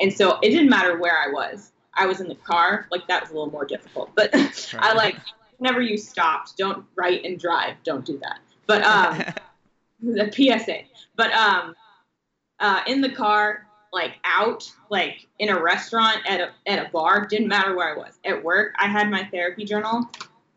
And 0.00 0.12
so 0.12 0.38
it 0.42 0.50
didn't 0.50 0.70
matter 0.70 0.98
where 0.98 1.16
I 1.18 1.30
was. 1.32 1.72
I 1.94 2.06
was 2.06 2.20
in 2.20 2.28
the 2.28 2.36
car, 2.36 2.86
like 2.90 3.06
that 3.08 3.22
was 3.22 3.30
a 3.30 3.34
little 3.34 3.50
more 3.50 3.64
difficult. 3.64 4.10
But 4.14 4.30
I 4.78 4.92
like, 4.94 5.16
whenever 5.58 5.82
you 5.82 5.96
stopped, 5.96 6.56
don't 6.56 6.84
write 6.96 7.24
and 7.24 7.38
drive. 7.38 7.76
Don't 7.84 8.04
do 8.04 8.18
that. 8.18 8.40
But 8.66 8.82
um, 8.82 9.22
the 10.02 10.32
PSA. 10.32 10.80
But 11.16 11.32
um, 11.32 11.74
uh, 12.60 12.82
in 12.86 13.00
the 13.00 13.10
car, 13.10 13.66
like 13.92 14.14
out, 14.24 14.70
like 14.90 15.26
in 15.38 15.48
a 15.48 15.60
restaurant, 15.60 16.18
at 16.28 16.40
a, 16.40 16.50
at 16.66 16.86
a 16.86 16.90
bar, 16.90 17.26
didn't 17.26 17.48
matter 17.48 17.76
where 17.76 17.94
I 17.94 17.96
was. 17.96 18.18
At 18.24 18.42
work, 18.42 18.74
I 18.78 18.86
had 18.86 19.10
my 19.10 19.24
therapy 19.24 19.64
journal. 19.64 20.08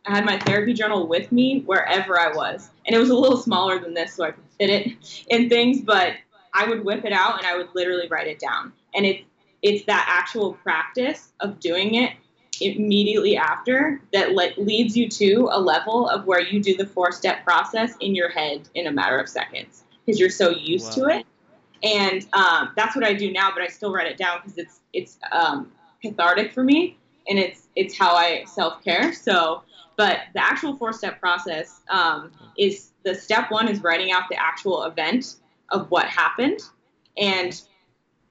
I 0.06 0.16
had 0.16 0.26
my 0.26 0.40
therapy 0.40 0.74
journal 0.74 1.08
with 1.08 1.32
me 1.32 1.62
wherever 1.62 2.20
I 2.20 2.32
was. 2.34 2.70
And 2.86 2.96
it 2.96 3.00
was 3.00 3.10
a 3.10 3.16
little 3.16 3.38
smaller 3.38 3.80
than 3.80 3.94
this, 3.94 4.16
so 4.16 4.26
I 4.26 4.32
could 4.32 4.44
fit 4.60 4.70
it 4.70 5.26
in 5.30 5.50
things, 5.50 5.82
but 5.82 6.14
I 6.54 6.68
would 6.68 6.84
whip 6.84 7.06
it 7.06 7.14
out 7.14 7.38
and 7.38 7.48
I 7.48 7.56
would 7.56 7.70
literally 7.74 8.08
write 8.08 8.28
it 8.28 8.40
down. 8.40 8.74
And 8.94 9.06
it's 9.06 9.24
it's 9.62 9.86
that 9.86 10.08
actual 10.10 10.54
practice 10.54 11.34
of 11.40 11.60
doing 11.60 11.94
it 11.94 12.14
immediately 12.62 13.36
after 13.36 14.02
that 14.14 14.32
le- 14.32 14.54
leads 14.58 14.96
you 14.96 15.10
to 15.10 15.50
a 15.52 15.60
level 15.60 16.08
of 16.10 16.26
where 16.26 16.42
you 16.42 16.62
do 16.62 16.76
the 16.76 16.86
four 16.86 17.12
step 17.12 17.44
process 17.44 17.96
in 18.00 18.16
your 18.16 18.30
head 18.30 18.70
in 18.76 18.88
a 18.88 18.92
matter 18.92 19.20
of 19.20 19.28
seconds 19.28 19.84
because 20.06 20.20
you're 20.20 20.30
so 20.30 20.50
used 20.50 20.98
wow. 20.98 21.08
to 21.08 21.18
it 21.18 21.26
and 21.84 22.26
um, 22.34 22.72
that's 22.76 22.96
what 22.96 23.06
I 23.06 23.14
do 23.14 23.32
now. 23.32 23.52
But 23.54 23.64
I 23.64 23.68
still 23.68 23.92
write 23.92 24.08
it 24.08 24.18
down 24.18 24.40
because 24.42 24.58
it's 24.58 24.80
it's 24.94 25.20
um, 25.32 25.72
cathartic 26.02 26.52
for 26.52 26.64
me, 26.64 26.98
and 27.28 27.40
it's 27.40 27.68
it's 27.76 27.98
how 27.98 28.16
I 28.16 28.44
self 28.46 28.84
care. 28.84 29.14
So, 29.14 29.64
but 29.98 30.20
the 30.34 30.44
actual 30.44 30.76
four 30.76 30.94
step 30.94 31.20
process 31.20 31.82
um, 31.90 32.32
is 32.58 32.92
the 33.04 33.16
step 33.16 33.50
one 33.50 33.68
is 33.68 33.82
writing 33.82 34.12
out 34.12 34.24
the 34.30 34.40
actual 34.40 34.84
event 34.84 35.38
of 35.70 35.90
what 35.90 36.06
happened, 36.06 36.60
and 37.18 37.60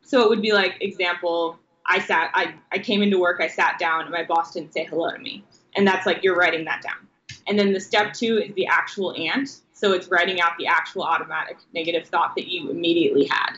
so 0.03 0.23
it 0.23 0.29
would 0.29 0.43
be 0.43 0.53
like 0.53 0.77
example. 0.81 1.59
I 1.91 1.99
sat. 1.99 2.31
I, 2.35 2.55
I 2.71 2.79
came 2.79 3.03
into 3.03 3.19
work. 3.19 3.41
I 3.41 3.49
sat 3.49 3.79
down, 3.81 4.03
and 4.03 4.13
my 4.13 4.23
boss 4.23 4.55
didn't 4.55 4.73
say 4.73 4.85
hello 4.85 5.11
to 5.11 5.19
me, 5.19 5.45
and 5.75 5.87
that's 5.87 6.07
like 6.07 6.23
you're 6.23 6.37
writing 6.37 6.65
that 6.67 6.83
down. 6.83 7.09
And 7.49 7.59
then 7.59 7.73
the 7.73 7.81
step 7.81 8.13
two 8.13 8.39
is 8.39 8.55
the 8.55 8.67
actual 8.67 9.13
ant. 9.15 9.61
So 9.73 9.93
it's 9.93 10.09
writing 10.09 10.41
out 10.41 10.53
the 10.57 10.67
actual 10.67 11.03
automatic 11.03 11.57
negative 11.75 12.07
thought 12.07 12.37
that 12.37 12.47
you 12.47 12.71
immediately 12.71 13.25
had. 13.25 13.55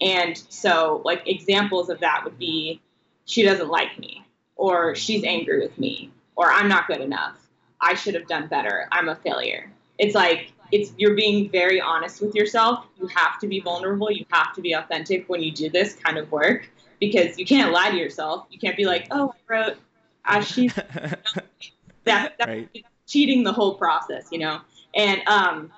And 0.00 0.36
so, 0.48 1.02
like, 1.04 1.26
examples 1.26 1.90
of 1.90 1.98
that 2.00 2.22
would 2.22 2.38
be 2.38 2.80
she 3.24 3.42
doesn't 3.42 3.68
like 3.68 3.98
me, 3.98 4.24
or 4.54 4.94
she's 4.94 5.24
angry 5.24 5.60
with 5.60 5.76
me, 5.76 6.12
or 6.36 6.52
I'm 6.52 6.68
not 6.68 6.86
good 6.86 7.00
enough. 7.00 7.36
I 7.80 7.94
should 7.94 8.14
have 8.14 8.28
done 8.28 8.46
better. 8.46 8.86
I'm 8.92 9.08
a 9.08 9.16
failure. 9.16 9.72
It's 9.98 10.14
like, 10.14 10.52
it's 10.70 10.92
you're 10.96 11.14
being 11.14 11.50
very 11.50 11.80
honest 11.80 12.20
with 12.20 12.34
yourself. 12.34 12.86
You 13.00 13.08
have 13.08 13.38
to 13.40 13.48
be 13.48 13.60
vulnerable. 13.60 14.12
You 14.12 14.26
have 14.30 14.54
to 14.54 14.60
be 14.60 14.74
authentic 14.74 15.28
when 15.28 15.42
you 15.42 15.50
do 15.50 15.70
this 15.70 15.94
kind 15.94 16.18
of 16.18 16.30
work 16.30 16.68
because 17.06 17.38
you 17.38 17.46
can't 17.46 17.72
lie 17.72 17.90
to 17.90 17.96
yourself. 17.96 18.46
You 18.50 18.58
can't 18.58 18.76
be 18.76 18.84
like, 18.84 19.06
oh, 19.10 19.34
I 19.48 19.52
wrote, 19.52 19.76
she's 20.46 20.74
that, 20.74 21.20
that's 22.04 22.46
right. 22.46 22.86
cheating 23.06 23.44
the 23.44 23.52
whole 23.52 23.74
process, 23.74 24.28
you 24.30 24.38
know. 24.38 24.60
And 24.94 25.20
um, 25.26 25.72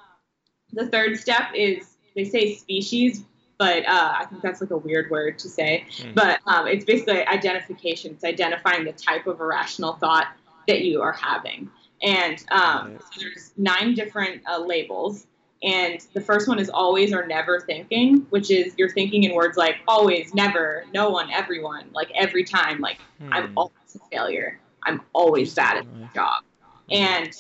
the 0.73 0.87
third 0.87 1.19
step 1.19 1.51
is 1.55 1.97
they 2.15 2.25
say 2.25 2.55
species, 2.55 3.25
but 3.59 3.87
uh, 3.87 4.15
I 4.19 4.27
think 4.27 4.43
that's 4.43 4.61
like 4.61 4.71
a 4.71 4.77
weird 4.77 5.11
word 5.11 5.39
to 5.41 5.49
say. 5.49 5.87
Mm. 5.99 6.15
But 6.15 6.41
um, 6.47 6.67
it's 6.67 6.85
basically 6.85 7.25
identification. 7.27 8.12
It's 8.12 8.25
identifying 8.25 8.85
the 8.85 8.93
type 8.93 9.27
of 9.27 9.41
irrational 9.41 9.95
thought 9.95 10.29
that 10.69 10.83
you 10.83 11.01
are 11.03 11.12
having. 11.12 11.71
And 12.03 12.45
um, 12.51 12.99
so 12.99 13.21
there's 13.21 13.53
nine 13.57 13.95
different 13.95 14.43
uh, 14.47 14.59
labels. 14.59 15.27
And 15.62 16.01
the 16.12 16.21
first 16.21 16.49
one 16.49 16.59
is 16.59 16.69
always 16.69 17.12
or 17.12 17.27
never 17.27 17.61
thinking, 17.61 18.27
which 18.31 18.51
is 18.51 18.75
you're 18.77 18.90
thinking 18.90 19.25
in 19.25 19.35
words 19.35 19.57
like 19.57 19.77
always, 19.88 20.35
never, 20.35 20.85
no 20.92 21.09
one, 21.11 21.31
everyone, 21.31 21.88
like 21.92 22.11
every 22.14 22.45
time, 22.45 22.81
like 22.81 22.99
hmm. 23.19 23.33
I'm 23.33 23.53
always 23.57 23.73
a 23.95 23.99
failure. 24.11 24.61
I'm 24.85 25.01
always 25.12 25.55
bad 25.55 25.79
at 25.79 25.87
my 25.87 26.09
job. 26.14 26.45
And 26.90 27.33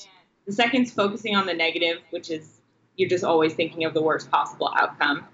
the 0.46 0.52
second 0.52 0.82
is 0.82 0.92
focusing 0.92 1.36
on 1.36 1.46
the 1.46 1.54
negative, 1.54 1.98
which 2.10 2.30
is 2.30 2.60
you're 2.96 3.08
just 3.08 3.24
always 3.24 3.54
thinking 3.54 3.84
of 3.84 3.94
the 3.94 4.02
worst 4.02 4.30
possible 4.30 4.72
outcome. 4.76 5.26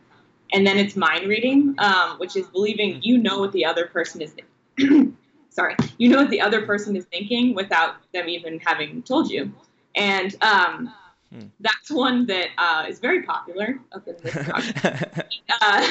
And 0.53 0.66
then 0.66 0.77
it's 0.77 0.97
mind 0.97 1.29
reading, 1.29 1.75
um, 1.79 2.18
which 2.18 2.37
is 2.37 2.47
believing 2.49 3.01
you 3.03 3.16
know 3.16 3.38
what 3.38 3.53
the 3.53 3.64
other 3.64 3.87
person 3.87 4.21
is 4.21 4.35
sorry, 5.49 5.77
you 5.99 6.09
know 6.09 6.18
what 6.18 6.31
the 6.31 6.40
other 6.40 6.66
person 6.66 6.97
is 6.97 7.05
thinking 7.07 7.55
without 7.55 7.97
them 8.12 8.29
even 8.29 8.59
having 8.59 9.03
told 9.03 9.31
you. 9.31 9.53
And 9.95 10.35
um, 10.42 10.92
hmm. 11.33 11.47
that's 11.61 11.90
one 11.90 12.27
that 12.27 12.49
uh, 12.59 12.85
is 12.88 12.99
very 12.99 13.23
popular 13.23 13.79
up 13.92 14.07
in 14.07 14.16
this 14.23 14.37
uh, 15.61 15.87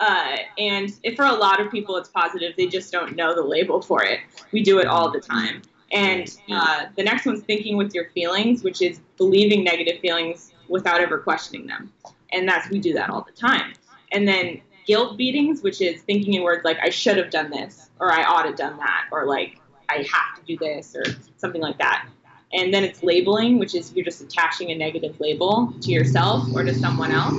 uh, 0.00 0.36
and 0.58 0.90
if 1.02 1.16
for 1.16 1.24
a 1.24 1.32
lot 1.32 1.60
of 1.60 1.70
people 1.70 1.96
it's 1.96 2.08
positive, 2.08 2.54
they 2.56 2.66
just 2.66 2.90
don't 2.92 3.16
know 3.16 3.34
the 3.34 3.42
label 3.42 3.80
for 3.80 4.02
it. 4.02 4.20
We 4.52 4.62
do 4.62 4.78
it 4.78 4.86
all 4.86 5.10
the 5.10 5.20
time. 5.20 5.62
And 5.92 6.34
uh, 6.50 6.86
the 6.96 7.04
next 7.04 7.26
one's 7.26 7.42
thinking 7.42 7.76
with 7.76 7.94
your 7.94 8.08
feelings, 8.10 8.64
which 8.64 8.80
is 8.80 9.00
believing 9.18 9.62
negative 9.62 10.00
feelings 10.00 10.52
without 10.68 11.00
ever 11.00 11.18
questioning 11.18 11.66
them. 11.66 11.92
And 12.32 12.48
that's 12.48 12.70
we 12.70 12.78
do 12.78 12.94
that 12.94 13.10
all 13.10 13.22
the 13.22 13.32
time. 13.32 13.74
And 14.10 14.26
then 14.26 14.62
guilt 14.86 15.18
beatings, 15.18 15.62
which 15.62 15.80
is 15.80 16.02
thinking 16.02 16.34
in 16.34 16.42
words 16.42 16.64
like 16.64 16.78
I 16.82 16.88
should 16.88 17.18
have 17.18 17.30
done 17.30 17.50
this 17.50 17.90
or 18.00 18.10
I 18.10 18.24
ought 18.24 18.42
to 18.42 18.48
have 18.48 18.56
done 18.56 18.78
that 18.78 19.08
or 19.12 19.26
like 19.26 19.60
I 19.88 20.06
have 20.10 20.38
to 20.38 20.42
do 20.46 20.56
this 20.56 20.96
or 20.96 21.04
something 21.36 21.60
like 21.60 21.78
that. 21.78 22.08
And 22.52 22.72
then 22.72 22.84
it's 22.84 23.02
labeling, 23.02 23.58
which 23.58 23.74
is 23.74 23.92
you're 23.94 24.04
just 24.04 24.20
attaching 24.20 24.70
a 24.70 24.74
negative 24.74 25.18
label 25.20 25.72
to 25.80 25.90
yourself 25.90 26.46
or 26.54 26.64
to 26.64 26.74
someone 26.74 27.10
else. 27.10 27.34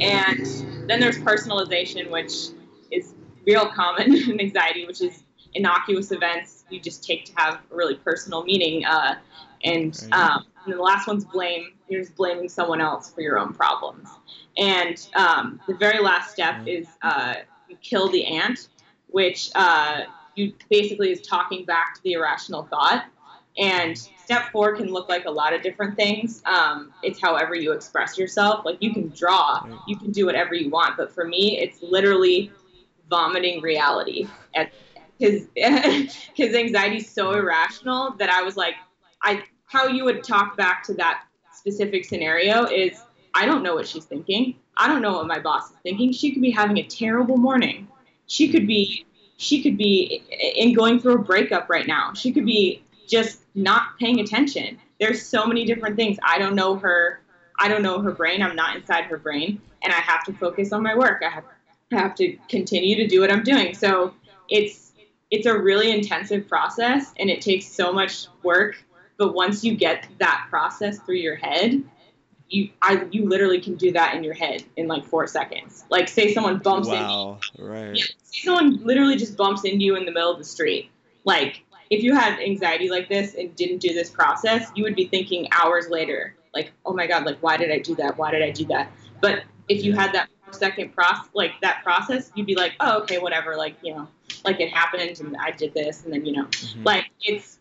And 0.00 0.88
then 0.88 1.00
there's 1.00 1.18
personalization, 1.18 2.10
which 2.10 2.32
is 2.90 3.14
real 3.46 3.68
common 3.68 4.14
in 4.30 4.40
anxiety, 4.40 4.86
which 4.86 5.00
is 5.00 5.22
innocuous 5.54 6.12
events 6.12 6.58
you 6.70 6.80
just 6.80 7.04
take 7.04 7.24
to 7.26 7.32
have 7.36 7.60
a 7.70 7.76
really 7.76 7.94
personal 7.94 8.44
meaning. 8.44 8.84
Uh, 8.84 9.16
and, 9.64 10.06
um, 10.12 10.44
and 10.64 10.74
the 10.74 10.82
last 10.82 11.06
one's 11.06 11.24
blame. 11.24 11.74
You're 11.88 12.02
just 12.02 12.16
blaming 12.16 12.48
someone 12.48 12.80
else 12.80 13.10
for 13.10 13.22
your 13.22 13.38
own 13.38 13.54
problems. 13.54 14.08
And 14.56 15.08
um, 15.14 15.60
the 15.66 15.74
very 15.74 16.02
last 16.02 16.32
step 16.32 16.66
is 16.66 16.86
uh, 17.02 17.36
you 17.68 17.76
kill 17.76 18.08
the 18.08 18.24
ant, 18.26 18.68
which 19.08 19.50
uh, 19.54 20.02
you 20.34 20.52
basically 20.68 21.10
is 21.10 21.22
talking 21.22 21.64
back 21.64 21.94
to 21.94 22.02
the 22.02 22.12
irrational 22.12 22.64
thought. 22.64 23.06
And 23.58 23.98
step 23.98 24.50
four 24.52 24.76
can 24.76 24.86
look 24.86 25.08
like 25.08 25.24
a 25.24 25.30
lot 25.30 25.52
of 25.52 25.62
different 25.62 25.96
things. 25.96 26.42
Um, 26.46 26.92
it's 27.02 27.20
however 27.20 27.54
you 27.54 27.72
express 27.72 28.16
yourself. 28.16 28.64
Like 28.64 28.76
you 28.80 28.92
can 28.92 29.08
draw, 29.08 29.66
you 29.86 29.96
can 29.96 30.12
do 30.12 30.26
whatever 30.26 30.54
you 30.54 30.70
want. 30.70 30.96
But 30.96 31.12
for 31.12 31.24
me, 31.24 31.58
it's 31.58 31.82
literally 31.82 32.52
vomiting 33.10 33.60
reality. 33.60 34.28
Because 35.18 35.46
anxiety 36.38 36.98
is 36.98 37.10
so 37.10 37.32
irrational 37.32 38.14
that 38.18 38.30
I 38.30 38.42
was 38.42 38.56
like, 38.56 38.74
I 39.22 39.42
how 39.66 39.86
you 39.86 40.04
would 40.04 40.24
talk 40.24 40.56
back 40.56 40.82
to 40.84 40.94
that 40.94 41.24
specific 41.52 42.04
scenario 42.04 42.64
is 42.64 43.02
I 43.34 43.44
don't 43.44 43.62
know 43.62 43.74
what 43.74 43.86
she's 43.86 44.04
thinking. 44.04 44.56
I 44.76 44.88
don't 44.88 45.02
know 45.02 45.12
what 45.12 45.26
my 45.26 45.38
boss 45.38 45.70
is 45.70 45.76
thinking. 45.82 46.12
She 46.12 46.32
could 46.32 46.42
be 46.42 46.50
having 46.50 46.78
a 46.78 46.84
terrible 46.84 47.36
morning. 47.36 47.88
She 48.26 48.50
could 48.50 48.66
be 48.66 49.04
she 49.36 49.62
could 49.62 49.76
be 49.76 50.22
in 50.56 50.72
going 50.72 51.00
through 51.00 51.14
a 51.14 51.22
breakup 51.22 51.68
right 51.68 51.86
now. 51.86 52.12
She 52.12 52.32
could 52.32 52.44
be 52.44 52.82
just 53.08 53.40
not 53.54 53.98
paying 53.98 54.20
attention. 54.20 54.78
There's 55.00 55.24
so 55.24 55.46
many 55.46 55.64
different 55.64 55.96
things. 55.96 56.18
I 56.22 56.38
don't 56.38 56.54
know 56.54 56.76
her 56.76 57.20
I 57.58 57.68
don't 57.68 57.82
know 57.82 58.00
her 58.00 58.12
brain. 58.12 58.42
I'm 58.42 58.54
not 58.54 58.76
inside 58.76 59.04
her 59.04 59.16
brain 59.16 59.60
and 59.82 59.92
I 59.92 59.96
have 59.96 60.24
to 60.24 60.32
focus 60.32 60.72
on 60.72 60.82
my 60.82 60.96
work. 60.96 61.22
I 61.24 61.30
have 61.30 61.44
I 61.92 61.96
have 61.96 62.14
to 62.16 62.36
continue 62.48 62.96
to 62.96 63.06
do 63.06 63.20
what 63.20 63.32
I'm 63.32 63.42
doing. 63.42 63.74
So 63.74 64.14
it's 64.48 64.92
it's 65.30 65.46
a 65.46 65.58
really 65.58 65.90
intensive 65.90 66.48
process 66.48 67.12
and 67.18 67.28
it 67.30 67.40
takes 67.40 67.66
so 67.66 67.92
much 67.92 68.26
work. 68.42 68.82
But 69.18 69.34
once 69.34 69.64
you 69.64 69.74
get 69.74 70.06
that 70.18 70.46
process 70.48 70.98
through 71.00 71.16
your 71.16 71.36
head, 71.36 71.82
you 72.48 72.70
I 72.80 73.06
you 73.10 73.28
literally 73.28 73.60
can 73.60 73.74
do 73.74 73.92
that 73.92 74.14
in 74.14 74.22
your 74.22 74.34
head 74.34 74.64
in 74.76 74.86
like 74.86 75.04
four 75.04 75.26
seconds. 75.26 75.84
Like 75.90 76.08
say 76.08 76.32
someone 76.32 76.58
bumps 76.58 76.88
wow, 76.88 77.40
into 77.56 77.62
you. 77.62 77.68
right. 77.68 77.96
Yeah, 77.96 78.04
say 78.22 78.40
someone 78.44 78.84
literally 78.84 79.16
just 79.16 79.36
bumps 79.36 79.64
into 79.64 79.84
you 79.84 79.96
in 79.96 80.04
the 80.04 80.12
middle 80.12 80.30
of 80.30 80.38
the 80.38 80.44
street. 80.44 80.90
Like 81.24 81.64
if 81.90 82.02
you 82.02 82.14
had 82.14 82.38
anxiety 82.40 82.90
like 82.90 83.08
this 83.08 83.34
and 83.34 83.54
didn't 83.56 83.78
do 83.78 83.94
this 83.94 84.10
process, 84.10 84.70
you 84.74 84.84
would 84.84 84.94
be 84.94 85.06
thinking 85.06 85.48
hours 85.52 85.88
later, 85.88 86.34
like, 86.54 86.72
oh 86.84 86.92
my 86.92 87.06
god, 87.06 87.24
like 87.24 87.38
why 87.40 87.56
did 87.56 87.70
I 87.70 87.78
do 87.78 87.94
that? 87.96 88.18
Why 88.18 88.30
did 88.30 88.42
I 88.42 88.50
do 88.50 88.64
that? 88.66 88.90
But 89.20 89.44
if 89.68 89.84
you 89.84 89.94
had 89.94 90.12
that 90.14 90.28
second 90.50 90.94
process, 90.94 91.28
like 91.34 91.52
that 91.62 91.82
process, 91.82 92.30
you'd 92.34 92.46
be 92.46 92.54
like, 92.54 92.74
oh 92.80 93.02
okay, 93.02 93.18
whatever, 93.18 93.56
like 93.56 93.76
you 93.82 93.94
know, 93.94 94.08
like 94.44 94.60
it 94.60 94.70
happened 94.72 95.18
and 95.20 95.36
I 95.36 95.50
did 95.50 95.74
this, 95.74 96.04
and 96.04 96.12
then 96.12 96.24
you 96.24 96.32
know, 96.32 96.44
mm-hmm. 96.44 96.82
like 96.84 97.06
it's 97.20 97.58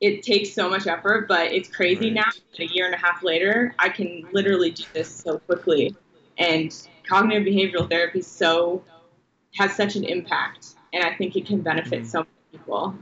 it 0.00 0.24
takes 0.24 0.52
so 0.52 0.68
much 0.68 0.86
effort, 0.86 1.28
but 1.28 1.52
it's 1.52 1.68
crazy 1.68 2.06
right. 2.06 2.14
now. 2.14 2.30
A 2.58 2.64
year 2.64 2.86
and 2.86 2.94
a 2.94 2.98
half 2.98 3.22
later, 3.22 3.72
I 3.78 3.88
can 3.88 4.26
literally 4.32 4.72
do 4.72 4.82
this 4.92 5.08
so 5.08 5.38
quickly. 5.38 5.96
And 6.38 6.74
cognitive 7.08 7.46
behavioral 7.46 7.88
therapy 7.88 8.20
so 8.20 8.84
has 9.54 9.76
such 9.76 9.94
an 9.96 10.04
impact, 10.04 10.74
and 10.92 11.04
I 11.04 11.14
think 11.14 11.36
it 11.36 11.46
can 11.46 11.60
benefit 11.60 12.00
mm-hmm. 12.00 12.08
so 12.08 12.18
many 12.18 12.30
people. 12.50 12.96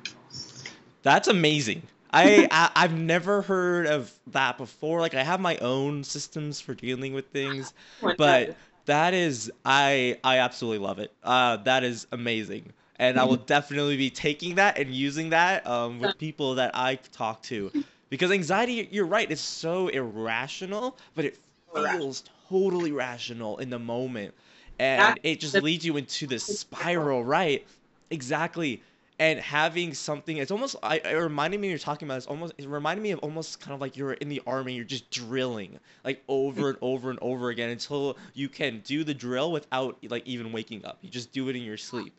That's 1.03 1.29
amazing. 1.29 1.83
I, 2.13 2.47
I 2.75 2.83
have 2.83 2.99
never 2.99 3.43
heard 3.43 3.87
of 3.87 4.13
that 4.29 4.59
before. 4.59 5.01
Like 5.01 5.15
I 5.15 5.23
have 5.23 5.41
my 5.41 5.57
own 5.59 6.05
systems 6.05 6.61
for 6.61 6.75
dealing 6.75 7.13
with 7.13 7.29
things, 7.29 7.73
but 8.17 8.57
that 8.87 9.15
is 9.15 9.51
I 9.65 10.19
I 10.25 10.39
absolutely 10.39 10.85
love 10.87 10.99
it. 10.99 11.13
Uh, 11.23 11.57
that 11.59 11.85
is 11.85 12.07
amazing 12.13 12.73
and 12.97 13.19
I 13.19 13.25
will 13.25 13.37
definitely 13.57 13.97
be 13.97 14.11
taking 14.11 14.57
that 14.57 14.79
and 14.79 14.95
using 14.95 15.31
that 15.31 15.67
um, 15.67 15.99
with 15.99 16.19
people 16.19 16.55
that 16.57 16.73
I 16.75 16.97
talk 16.97 17.43
to, 17.45 17.73
because 18.11 18.31
anxiety, 18.31 18.89
you're 18.91 19.07
right, 19.07 19.31
it's 19.31 19.41
so 19.41 19.89
irrational, 19.89 20.99
but 21.15 21.25
it 21.25 21.39
feels 21.75 22.25
totally 22.49 22.93
rational 22.93 23.57
in 23.59 23.71
the 23.71 23.79
moment, 23.79 24.35
and 24.79 25.19
it 25.23 25.41
just 25.41 25.57
leads 25.57 25.85
you 25.85 25.97
into 25.97 26.27
this 26.27 26.45
spiral, 26.45 27.25
right? 27.25 27.67
Exactly. 28.11 28.83
And 29.21 29.39
having 29.39 29.93
something, 29.93 30.39
it's 30.39 30.51
almost, 30.51 30.77
I, 30.83 30.97
it 30.97 31.13
reminded 31.13 31.61
me 31.61 31.69
you're 31.69 31.77
talking 31.77 32.09
about, 32.09 32.17
it's 32.17 32.27
almost, 32.27 32.55
it 32.57 32.67
reminded 32.67 33.03
me 33.03 33.11
of 33.11 33.19
almost 33.19 33.61
kind 33.61 33.75
of 33.75 33.81
like 33.83 33.95
you're 33.95 34.15
in 34.15 34.31
the 34.31 34.41
army, 34.47 34.73
you're 34.73 34.83
just 34.83 35.11
drilling, 35.11 35.79
like 36.05 36.23
over 36.27 36.71
and 36.71 36.79
over 36.81 37.11
and 37.11 37.19
over 37.21 37.51
again 37.51 37.69
until 37.69 38.17
you 38.33 38.49
can 38.49 38.81
do 38.81 39.05
the 39.05 39.13
drill 39.13 39.53
without 39.53 39.99
like 40.09 40.27
even 40.27 40.53
waking 40.53 40.87
up. 40.87 40.97
You 41.03 41.11
just 41.11 41.33
do 41.33 41.51
it 41.51 41.55
in 41.55 41.63
your 41.63 41.77
sleep. 41.77 42.15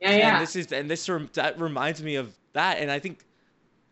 Yeah, 0.00 0.16
yeah. 0.16 0.32
And 0.32 0.42
this 0.42 0.56
is 0.56 0.72
and 0.72 0.90
this 0.90 1.06
that 1.34 1.60
reminds 1.60 2.02
me 2.02 2.16
of 2.16 2.34
that, 2.54 2.78
and 2.78 2.90
I 2.90 2.98
think 2.98 3.24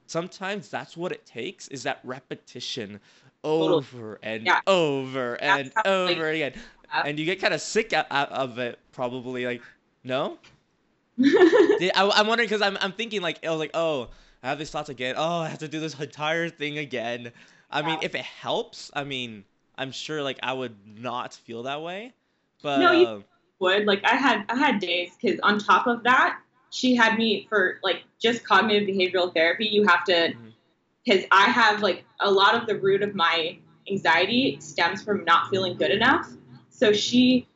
sometimes 0.09 0.69
that's 0.69 0.97
what 0.97 1.13
it 1.13 1.25
takes 1.25 1.69
is 1.69 1.85
that 1.85 2.01
repetition 2.03 2.99
over 3.45 4.19
and 4.25 4.45
yeah. 4.45 4.59
over 4.67 5.41
and 5.41 5.71
over 5.85 6.31
again, 6.31 6.55
yeah. 6.93 7.03
and 7.07 7.17
you 7.17 7.25
get 7.25 7.41
kind 7.41 7.55
of 7.55 7.61
sick 7.61 7.95
of 7.95 8.59
it 8.59 8.81
probably. 8.91 9.47
Like, 9.47 9.63
no. 10.03 10.39
I, 11.23 12.13
am 12.17 12.27
wondering 12.27 12.49
because 12.49 12.63
I'm 12.63 12.77
I'm 12.81 12.93
thinking 12.93 13.23
like 13.23 13.45
I 13.45 13.51
was 13.51 13.59
like 13.59 13.73
oh 13.75 14.09
I 14.43 14.49
have 14.49 14.59
these 14.59 14.71
thoughts 14.71 14.89
again 14.89 15.15
oh 15.17 15.41
I 15.41 15.49
have 15.49 15.59
to 15.59 15.69
do 15.69 15.81
this 15.81 15.99
entire 15.99 16.49
thing 16.49 16.79
again. 16.79 17.33
I 17.71 17.83
mean 17.83 17.99
if 18.03 18.15
it 18.15 18.23
helps 18.23 18.91
I 18.95 19.05
mean 19.05 19.45
I'm 19.81 19.93
sure 19.93 20.23
like 20.23 20.39
I 20.43 20.53
would 20.53 20.77
not 20.87 21.33
feel 21.35 21.63
that 21.65 21.83
way, 21.83 22.13
but 22.63 22.79
no, 22.79 22.93
you, 22.93 23.07
uh, 23.07 23.21
would. 23.61 23.87
Like 23.87 24.05
I 24.05 24.17
had 24.17 24.45
I 24.49 24.57
had 24.57 24.79
days 24.79 25.13
because 25.21 25.41
on 25.43 25.59
top 25.59 25.87
of 25.87 26.03
that, 26.03 26.39
she 26.71 26.95
had 26.95 27.17
me 27.17 27.47
for 27.49 27.79
like 27.83 28.05
just 28.21 28.45
cognitive 28.45 28.89
behavioral 28.89 29.33
therapy. 29.33 29.67
You 29.67 29.87
have 29.87 30.05
to 30.05 30.13
mm-hmm. 30.13 30.49
because 31.05 31.25
I 31.31 31.47
have 31.47 31.83
like 31.83 32.05
a 32.21 32.31
lot 32.31 32.55
of 32.55 32.67
the 32.67 32.79
root 32.79 33.03
of 33.03 33.15
my 33.15 33.59
anxiety 33.91 34.59
stems 34.61 35.03
from 35.03 35.25
not 35.25 35.49
feeling 35.49 35.77
good 35.77 35.91
enough. 35.91 36.29
So 36.69 36.93
she 36.93 37.47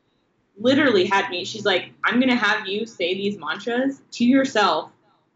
literally 0.57 1.07
had 1.07 1.31
me, 1.31 1.45
she's 1.45 1.65
like, 1.65 1.91
I'm 2.05 2.19
to 2.31 2.37
have 2.37 2.67
you 2.67 2.87
say 2.87 3.15
these 3.15 3.39
mantras 3.39 4.03
to 4.13 4.25
yourself 4.25 4.91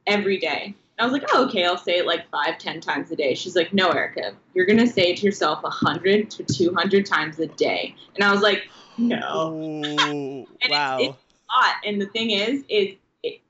every 0.06 0.38
day. 0.38 0.74
And 0.98 1.04
I 1.04 1.04
was 1.04 1.12
like, 1.12 1.28
oh, 1.32 1.46
okay, 1.46 1.64
I'll 1.64 1.76
say 1.76 1.98
it 1.98 2.06
like 2.06 2.28
five, 2.30 2.58
ten 2.58 2.80
times 2.80 3.10
a 3.10 3.16
day. 3.16 3.34
She's 3.34 3.54
like, 3.54 3.72
no, 3.72 3.90
Erica, 3.90 4.34
you're 4.54 4.66
to 4.78 4.86
say 4.86 5.12
it 5.12 5.18
to 5.18 5.26
yourself 5.26 5.60
a 5.60 5.68
100 5.68 6.30
to 6.30 6.44
200 6.44 7.06
times 7.06 7.38
a 7.38 7.46
day. 7.46 7.94
And 8.14 8.24
I 8.24 8.32
was 8.32 8.40
like, 8.40 8.68
no. 8.96 9.52
Ooh, 10.12 10.46
wow. 10.68 10.98
It's, 10.98 11.08
it's 11.08 11.18
lot. 11.54 11.74
And 11.84 12.00
the 12.00 12.06
thing 12.06 12.30
is, 12.30 12.64
is 12.68 12.96
it, 13.22 13.40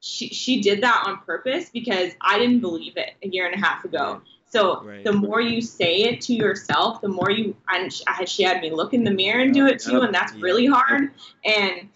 she, 0.00 0.28
she 0.28 0.60
did 0.60 0.82
that 0.82 1.04
on 1.06 1.18
purpose 1.24 1.70
because 1.70 2.12
I 2.20 2.38
didn't 2.38 2.60
believe 2.60 2.96
it 2.96 3.14
a 3.22 3.28
year 3.28 3.46
and 3.46 3.54
a 3.54 3.64
half 3.64 3.84
ago. 3.84 4.20
So 4.50 4.82
right. 4.82 5.04
the 5.04 5.12
more 5.12 5.40
you 5.40 5.60
say 5.60 6.02
it 6.02 6.22
to 6.22 6.34
yourself, 6.34 7.02
the 7.02 7.08
more 7.08 7.30
you 7.30 7.54
and 7.68 7.92
she 8.26 8.42
had 8.42 8.62
me 8.62 8.70
look 8.70 8.94
in 8.94 9.04
the 9.04 9.10
mirror 9.10 9.40
and 9.40 9.52
do 9.52 9.66
it 9.66 9.78
too, 9.78 10.00
and 10.00 10.14
that's 10.14 10.32
really 10.34 10.66
hard. 10.66 11.10
And 11.44 11.88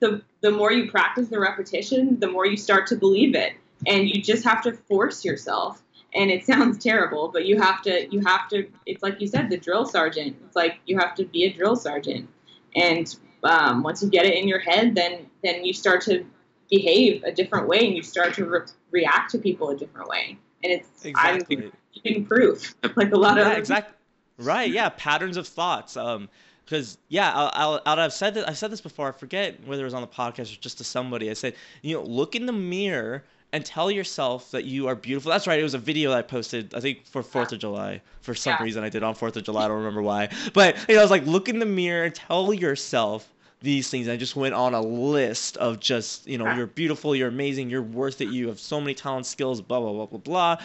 the 0.00 0.22
the 0.42 0.50
more 0.50 0.70
you 0.72 0.90
practice 0.90 1.28
the 1.28 1.40
repetition, 1.40 2.20
the 2.20 2.28
more 2.28 2.46
you 2.46 2.58
start 2.58 2.86
to 2.88 2.96
believe 2.96 3.34
it, 3.34 3.54
and 3.86 4.08
you 4.08 4.20
just 4.20 4.44
have 4.44 4.62
to 4.62 4.72
force 4.72 5.24
yourself. 5.24 5.82
And 6.14 6.30
it 6.30 6.44
sounds 6.46 6.82
terrible, 6.82 7.28
but 7.28 7.46
you 7.46 7.58
have 7.58 7.80
to 7.82 8.08
you 8.12 8.20
have 8.20 8.46
to. 8.50 8.68
It's 8.84 9.02
like 9.02 9.20
you 9.20 9.26
said, 9.26 9.48
the 9.48 9.56
drill 9.56 9.86
sergeant. 9.86 10.36
It's 10.46 10.56
like 10.56 10.80
you 10.84 10.98
have 10.98 11.14
to 11.14 11.24
be 11.24 11.44
a 11.44 11.52
drill 11.52 11.76
sergeant, 11.76 12.28
and 12.76 13.14
um, 13.42 13.82
once 13.82 14.02
you 14.02 14.10
get 14.10 14.26
it 14.26 14.34
in 14.36 14.48
your 14.48 14.60
head, 14.60 14.94
then 14.94 15.26
then 15.42 15.64
you 15.64 15.72
start 15.72 16.02
to 16.02 16.26
behave 16.68 17.22
a 17.24 17.32
different 17.32 17.68
way, 17.68 17.86
and 17.86 17.96
you 17.96 18.02
start 18.02 18.34
to 18.34 18.44
re- 18.44 18.60
react 18.90 19.30
to 19.30 19.38
people 19.38 19.70
a 19.70 19.76
different 19.76 20.08
way 20.08 20.38
and 20.64 20.72
it's 20.72 21.04
exactly. 21.04 21.70
I'm 22.04 22.24
proof 22.24 22.74
like 22.96 23.12
a 23.12 23.16
lot 23.16 23.36
yeah, 23.36 23.52
of 23.52 23.58
exactly 23.58 23.94
right 24.38 24.70
yeah 24.70 24.88
patterns 24.88 25.36
of 25.36 25.46
thoughts 25.46 25.96
um 25.96 26.28
because 26.64 26.98
yeah 27.08 27.30
I'll, 27.32 27.80
I'll, 27.84 28.00
I've 28.00 28.12
said 28.12 28.34
this 28.34 28.44
I've 28.44 28.58
said 28.58 28.72
this 28.72 28.80
before 28.80 29.08
I 29.08 29.12
forget 29.12 29.64
whether 29.66 29.82
it 29.82 29.84
was 29.84 29.94
on 29.94 30.00
the 30.00 30.08
podcast 30.08 30.56
or 30.56 30.60
just 30.60 30.78
to 30.78 30.84
somebody 30.84 31.30
I 31.30 31.34
said 31.34 31.54
you 31.82 31.94
know 31.94 32.02
look 32.02 32.34
in 32.34 32.46
the 32.46 32.52
mirror 32.52 33.22
and 33.52 33.64
tell 33.64 33.90
yourself 33.90 34.50
that 34.50 34.64
you 34.64 34.88
are 34.88 34.96
beautiful 34.96 35.30
that's 35.30 35.46
right 35.46 35.60
it 35.60 35.62
was 35.62 35.74
a 35.74 35.78
video 35.78 36.10
that 36.10 36.18
I 36.18 36.22
posted 36.22 36.74
I 36.74 36.80
think 36.80 37.06
for 37.06 37.22
Fourth 37.22 37.52
yeah. 37.52 37.56
of 37.56 37.60
July 37.60 38.00
for 38.22 38.34
some 38.34 38.56
yeah. 38.58 38.64
reason 38.64 38.82
I 38.82 38.88
did 38.88 39.04
on 39.04 39.14
Fourth 39.14 39.36
of 39.36 39.44
July 39.44 39.66
I 39.66 39.68
don't 39.68 39.78
remember 39.78 40.02
why 40.02 40.30
but 40.52 40.76
you 40.88 40.94
know 40.94 41.00
I 41.00 41.04
was 41.04 41.12
like 41.12 41.26
look 41.26 41.48
in 41.48 41.60
the 41.60 41.66
mirror 41.66 42.04
and 42.04 42.14
tell 42.14 42.52
yourself 42.52 43.28
these 43.64 43.88
things. 43.88 44.08
I 44.08 44.16
just 44.16 44.36
went 44.36 44.54
on 44.54 44.74
a 44.74 44.80
list 44.80 45.56
of 45.56 45.80
just, 45.80 46.26
you 46.28 46.38
know, 46.38 46.54
you're 46.54 46.66
beautiful, 46.66 47.16
you're 47.16 47.28
amazing, 47.28 47.70
you're 47.70 47.82
worth 47.82 48.20
it, 48.20 48.28
you 48.28 48.48
have 48.48 48.60
so 48.60 48.80
many 48.80 48.94
talent 48.94 49.26
skills, 49.26 49.60
blah 49.60 49.80
blah 49.80 49.92
blah 49.92 50.06
blah 50.06 50.18
blah. 50.18 50.56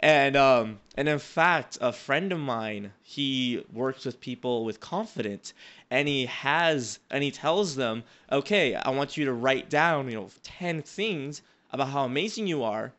And 0.00 0.36
um 0.36 0.80
and 0.96 1.08
in 1.08 1.18
fact, 1.18 1.78
a 1.80 1.92
friend 1.92 2.32
of 2.32 2.40
mine, 2.40 2.92
he 3.02 3.64
works 3.72 4.04
with 4.04 4.20
people 4.20 4.64
with 4.64 4.80
confidence 4.80 5.54
and 5.90 6.08
he 6.08 6.26
has 6.26 6.98
and 7.10 7.22
he 7.22 7.30
tells 7.30 7.76
them, 7.76 8.02
"Okay, 8.32 8.74
I 8.74 8.90
want 8.90 9.16
you 9.16 9.26
to 9.26 9.32
write 9.32 9.70
down, 9.70 10.08
you 10.08 10.16
know, 10.16 10.30
10 10.42 10.82
things 10.82 11.42
about 11.70 11.90
how 11.90 12.04
amazing 12.04 12.46
you 12.46 12.62
are 12.62 12.92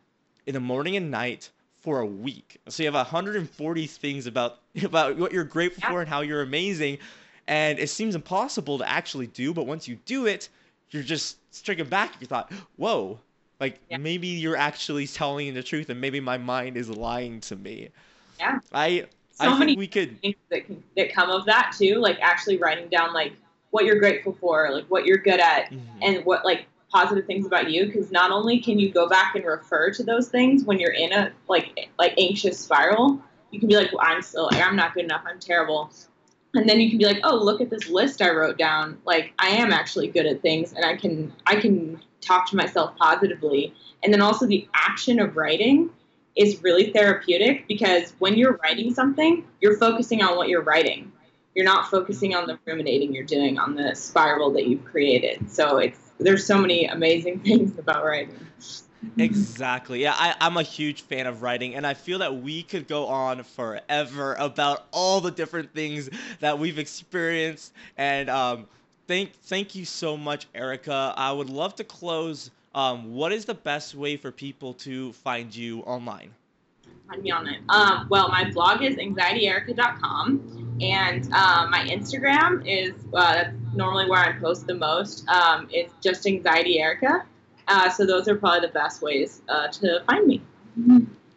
in 0.45 0.53
the 0.53 0.59
morning 0.59 0.95
and 0.95 1.11
night 1.11 1.49
for 1.81 1.99
a 1.99 2.05
week. 2.05 2.59
So 2.69 2.83
you 2.83 2.87
have 2.87 2.95
140 2.95 3.87
things 3.87 4.27
about 4.27 4.59
about 4.83 5.17
what 5.17 5.31
you're 5.31 5.43
grateful 5.43 5.81
yeah. 5.83 5.91
for 5.91 6.01
and 6.01 6.09
how 6.09 6.21
you're 6.21 6.41
amazing 6.41 6.99
and 7.47 7.79
it 7.79 7.89
seems 7.89 8.15
impossible 8.15 8.77
to 8.77 8.89
actually 8.89 9.27
do. 9.27 9.53
But 9.53 9.67
once 9.67 9.87
you 9.87 9.97
do 10.05 10.25
it, 10.25 10.49
you're 10.91 11.03
just 11.03 11.37
stricken 11.53 11.87
back. 11.87 12.13
You 12.19 12.27
thought, 12.27 12.51
whoa, 12.77 13.19
like 13.59 13.79
yeah. 13.89 13.97
maybe 13.97 14.27
you're 14.27 14.57
actually 14.57 15.07
telling 15.07 15.53
the 15.53 15.63
truth, 15.63 15.89
and 15.89 15.99
maybe 15.99 16.19
my 16.19 16.37
mind 16.37 16.77
is 16.77 16.89
lying 16.89 17.39
to 17.41 17.55
me. 17.55 17.89
Yeah, 18.39 18.59
I 18.73 19.05
so 19.31 19.49
I 19.49 19.57
many 19.57 19.75
we 19.75 19.87
could 19.87 20.21
things 20.21 20.35
that 20.49 20.65
can 20.65 20.83
that 20.95 21.13
come 21.13 21.29
of 21.29 21.45
that 21.45 21.73
too, 21.77 21.95
like 21.95 22.17
actually 22.21 22.57
writing 22.57 22.87
down 22.89 23.13
like 23.13 23.33
what 23.71 23.85
you're 23.85 23.99
grateful 23.99 24.33
for, 24.33 24.69
like 24.71 24.85
what 24.85 25.05
you're 25.05 25.17
good 25.17 25.39
at, 25.39 25.71
mm-hmm. 25.71 25.99
and 26.01 26.25
what 26.25 26.45
like 26.45 26.67
positive 26.91 27.25
things 27.25 27.45
about 27.45 27.69
you 27.69 27.85
because 27.85 28.11
not 28.11 28.31
only 28.31 28.59
can 28.59 28.79
you 28.79 28.89
go 28.91 29.09
back 29.09 29.35
and 29.35 29.45
refer 29.45 29.91
to 29.91 30.03
those 30.03 30.29
things 30.29 30.63
when 30.63 30.79
you're 30.79 30.93
in 30.93 31.11
a 31.11 31.31
like 31.49 31.89
like 31.99 32.13
anxious 32.17 32.57
spiral 32.57 33.21
you 33.51 33.59
can 33.59 33.67
be 33.67 33.75
like 33.75 33.91
well, 33.91 34.05
i'm 34.07 34.21
still 34.21 34.49
i'm 34.53 34.75
not 34.75 34.93
good 34.93 35.03
enough 35.03 35.21
i'm 35.27 35.39
terrible 35.39 35.91
and 36.57 36.67
then 36.67 36.81
you 36.81 36.89
can 36.89 36.97
be 36.97 37.05
like 37.05 37.19
oh 37.23 37.35
look 37.35 37.61
at 37.61 37.69
this 37.69 37.87
list 37.87 38.21
i 38.21 38.29
wrote 38.29 38.57
down. 38.57 38.97
Like 39.05 39.33
i 39.39 39.49
am 39.49 39.71
actually 39.71 40.07
good 40.07 40.25
at 40.25 40.41
things 40.41 40.73
and 40.73 40.83
i 40.83 40.95
can 40.95 41.33
i 41.45 41.55
can 41.55 42.01
talk 42.19 42.49
to 42.49 42.55
myself 42.55 42.95
positively. 42.97 43.73
And 44.03 44.13
then 44.13 44.21
also 44.21 44.45
the 44.45 44.67
action 44.73 45.19
of 45.19 45.37
writing 45.37 45.89
is 46.35 46.61
really 46.61 46.91
therapeutic 46.91 47.67
because 47.67 48.13
when 48.19 48.35
you're 48.35 48.59
writing 48.63 48.93
something 48.93 49.45
you're 49.61 49.77
focusing 49.77 50.21
on 50.21 50.35
what 50.35 50.49
you're 50.49 50.63
writing. 50.63 51.11
You're 51.55 51.65
not 51.65 51.89
focusing 51.89 52.35
on 52.35 52.45
the 52.45 52.59
ruminating 52.67 53.15
you're 53.15 53.23
doing 53.23 53.57
on 53.57 53.73
the 53.73 53.95
spiral 53.95 54.51
that 54.51 54.67
you've 54.67 54.85
created. 54.85 55.49
So 55.49 55.77
it's 55.77 55.99
there's 56.19 56.45
so 56.45 56.59
many 56.59 56.85
amazing 56.85 57.39
things 57.47 57.77
about 57.77 58.03
writing 58.03 58.37
exactly. 59.17 60.01
Yeah, 60.01 60.13
I, 60.15 60.35
I'm 60.39 60.57
a 60.57 60.63
huge 60.63 61.01
fan 61.03 61.27
of 61.27 61.41
writing, 61.41 61.75
and 61.75 61.85
I 61.85 61.93
feel 61.93 62.19
that 62.19 62.35
we 62.35 62.63
could 62.63 62.87
go 62.87 63.07
on 63.07 63.43
forever 63.43 64.35
about 64.39 64.87
all 64.91 65.21
the 65.21 65.31
different 65.31 65.73
things 65.73 66.09
that 66.39 66.57
we've 66.57 66.79
experienced. 66.79 67.73
And 67.97 68.29
um, 68.29 68.67
thank 69.07 69.33
thank 69.43 69.75
you 69.75 69.85
so 69.85 70.17
much, 70.17 70.47
Erica. 70.53 71.13
I 71.17 71.31
would 71.31 71.49
love 71.49 71.75
to 71.75 71.83
close. 71.83 72.51
Um, 72.75 73.13
what 73.13 73.31
is 73.31 73.45
the 73.45 73.55
best 73.55 73.95
way 73.95 74.17
for 74.17 74.31
people 74.31 74.73
to 74.75 75.13
find 75.13 75.55
you 75.55 75.79
online? 75.81 76.31
Find 77.07 77.23
me 77.23 77.31
on 77.31 77.47
it. 77.47 77.61
Um, 77.69 78.07
well, 78.09 78.27
my 78.27 78.51
blog 78.51 78.83
is 78.83 78.97
anxietyerica.com, 78.97 80.77
and 80.81 81.25
uh, 81.33 81.67
my 81.69 81.85
Instagram 81.87 82.63
is 82.67 82.93
uh, 83.13 83.45
normally 83.73 84.09
where 84.09 84.19
I 84.19 84.33
post 84.33 84.67
the 84.67 84.75
most. 84.75 85.27
Um, 85.29 85.69
it's 85.71 85.93
just 86.01 86.27
anxiety 86.27 86.79
Erica. 86.79 87.25
Uh, 87.67 87.89
so 87.89 88.05
those 88.05 88.27
are 88.27 88.35
probably 88.35 88.67
the 88.67 88.73
best 88.73 89.01
ways 89.01 89.41
uh, 89.49 89.67
to 89.67 90.01
find 90.07 90.27
me. 90.27 90.41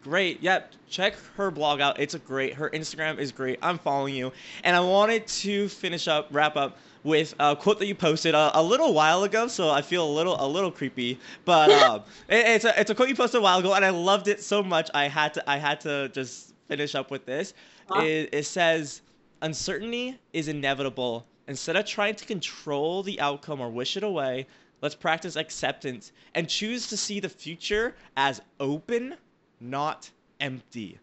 Great. 0.02 0.42
Yep. 0.42 0.72
Check 0.88 1.14
her 1.36 1.50
blog 1.50 1.80
out. 1.80 2.00
It's 2.00 2.14
a 2.14 2.18
great. 2.18 2.54
Her 2.54 2.70
Instagram 2.70 3.18
is 3.18 3.32
great. 3.32 3.58
I'm 3.62 3.78
following 3.78 4.14
you. 4.14 4.32
And 4.64 4.74
I 4.74 4.80
wanted 4.80 5.26
to 5.26 5.68
finish 5.68 6.08
up, 6.08 6.28
wrap 6.30 6.56
up 6.56 6.78
with 7.02 7.34
a 7.38 7.56
quote 7.56 7.78
that 7.78 7.86
you 7.86 7.94
posted 7.94 8.34
a, 8.34 8.50
a 8.54 8.62
little 8.62 8.94
while 8.94 9.24
ago. 9.24 9.46
So 9.48 9.70
I 9.70 9.82
feel 9.82 10.06
a 10.06 10.12
little 10.12 10.36
a 10.38 10.46
little 10.46 10.70
creepy, 10.70 11.18
but 11.44 11.70
um, 11.82 12.02
it, 12.28 12.46
it's 12.46 12.64
a 12.64 12.80
it's 12.80 12.90
a 12.90 12.94
quote 12.94 13.08
you 13.08 13.14
posted 13.14 13.40
a 13.40 13.42
while 13.42 13.58
ago, 13.58 13.74
and 13.74 13.84
I 13.84 13.90
loved 13.90 14.28
it 14.28 14.42
so 14.42 14.62
much. 14.62 14.90
I 14.94 15.08
had 15.08 15.34
to 15.34 15.50
I 15.50 15.58
had 15.58 15.80
to 15.82 16.08
just 16.10 16.54
finish 16.68 16.94
up 16.94 17.10
with 17.10 17.26
this. 17.26 17.54
It, 17.96 18.28
it 18.32 18.46
says, 18.46 19.02
"Uncertainty 19.42 20.18
is 20.32 20.48
inevitable. 20.48 21.26
Instead 21.48 21.74
of 21.74 21.84
trying 21.84 22.14
to 22.14 22.24
control 22.24 23.02
the 23.02 23.20
outcome 23.20 23.60
or 23.60 23.68
wish 23.68 23.96
it 23.96 24.04
away, 24.04 24.46
Let's 24.82 24.94
practice 24.94 25.36
acceptance 25.36 26.12
and 26.34 26.48
choose 26.48 26.86
to 26.88 26.96
see 26.96 27.20
the 27.20 27.28
future 27.28 27.94
as 28.16 28.40
open, 28.58 29.14
not 29.60 30.10
empty. 30.40 30.98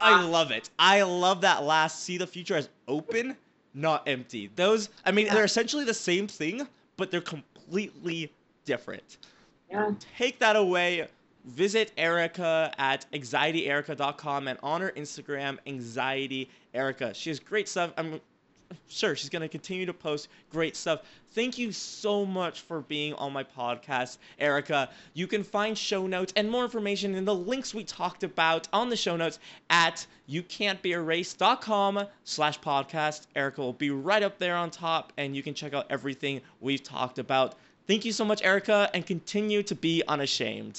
I 0.00 0.12
ah. 0.12 0.26
love 0.26 0.50
it. 0.50 0.70
I 0.78 1.02
love 1.02 1.40
that 1.42 1.64
last 1.64 2.04
see 2.04 2.16
the 2.16 2.26
future 2.26 2.56
as 2.56 2.68
open, 2.86 3.36
not 3.74 4.06
empty. 4.06 4.50
Those, 4.56 4.90
I 5.04 5.12
mean, 5.12 5.28
they're 5.28 5.44
essentially 5.44 5.84
the 5.84 5.94
same 5.94 6.26
thing, 6.26 6.66
but 6.96 7.10
they're 7.10 7.20
completely 7.20 8.32
different. 8.64 9.18
Yeah. 9.70 9.92
Take 10.16 10.38
that 10.38 10.56
away. 10.56 11.08
Visit 11.44 11.92
Erica 11.96 12.72
at 12.78 13.06
anxietyerica.com 13.12 14.48
and 14.48 14.58
on 14.62 14.80
her 14.80 14.92
Instagram, 14.96 15.58
anxiety 15.66 16.50
Erica. 16.74 17.14
She 17.14 17.30
has 17.30 17.40
great 17.40 17.68
stuff. 17.68 17.92
I'm 17.96 18.20
sure 18.88 19.16
she's 19.16 19.30
going 19.30 19.42
to 19.42 19.48
continue 19.48 19.86
to 19.86 19.92
post 19.92 20.28
great 20.50 20.76
stuff. 20.76 21.00
Thank 21.34 21.58
you 21.58 21.72
so 21.72 22.24
much 22.24 22.60
for 22.62 22.80
being 22.80 23.14
on 23.14 23.32
my 23.32 23.44
podcast, 23.44 24.18
Erica. 24.38 24.88
You 25.14 25.26
can 25.26 25.44
find 25.44 25.76
show 25.76 26.06
notes 26.06 26.32
and 26.36 26.50
more 26.50 26.64
information 26.64 27.14
in 27.14 27.24
the 27.24 27.34
links 27.34 27.74
we 27.74 27.84
talked 27.84 28.24
about 28.24 28.66
on 28.72 28.88
the 28.88 28.96
show 28.96 29.16
notes 29.16 29.38
at 29.70 30.06
youcan'tbeerased.com 30.28 32.04
slash 32.24 32.60
podcast. 32.60 33.26
Erica 33.36 33.60
will 33.60 33.72
be 33.72 33.90
right 33.90 34.22
up 34.22 34.38
there 34.38 34.56
on 34.56 34.70
top 34.70 35.12
and 35.16 35.36
you 35.36 35.42
can 35.42 35.54
check 35.54 35.74
out 35.74 35.86
everything 35.90 36.40
we've 36.60 36.82
talked 36.82 37.18
about. 37.18 37.54
Thank 37.86 38.04
you 38.04 38.12
so 38.12 38.24
much, 38.24 38.42
Erica, 38.42 38.90
and 38.92 39.06
continue 39.06 39.62
to 39.62 39.74
be 39.74 40.02
unashamed. 40.08 40.78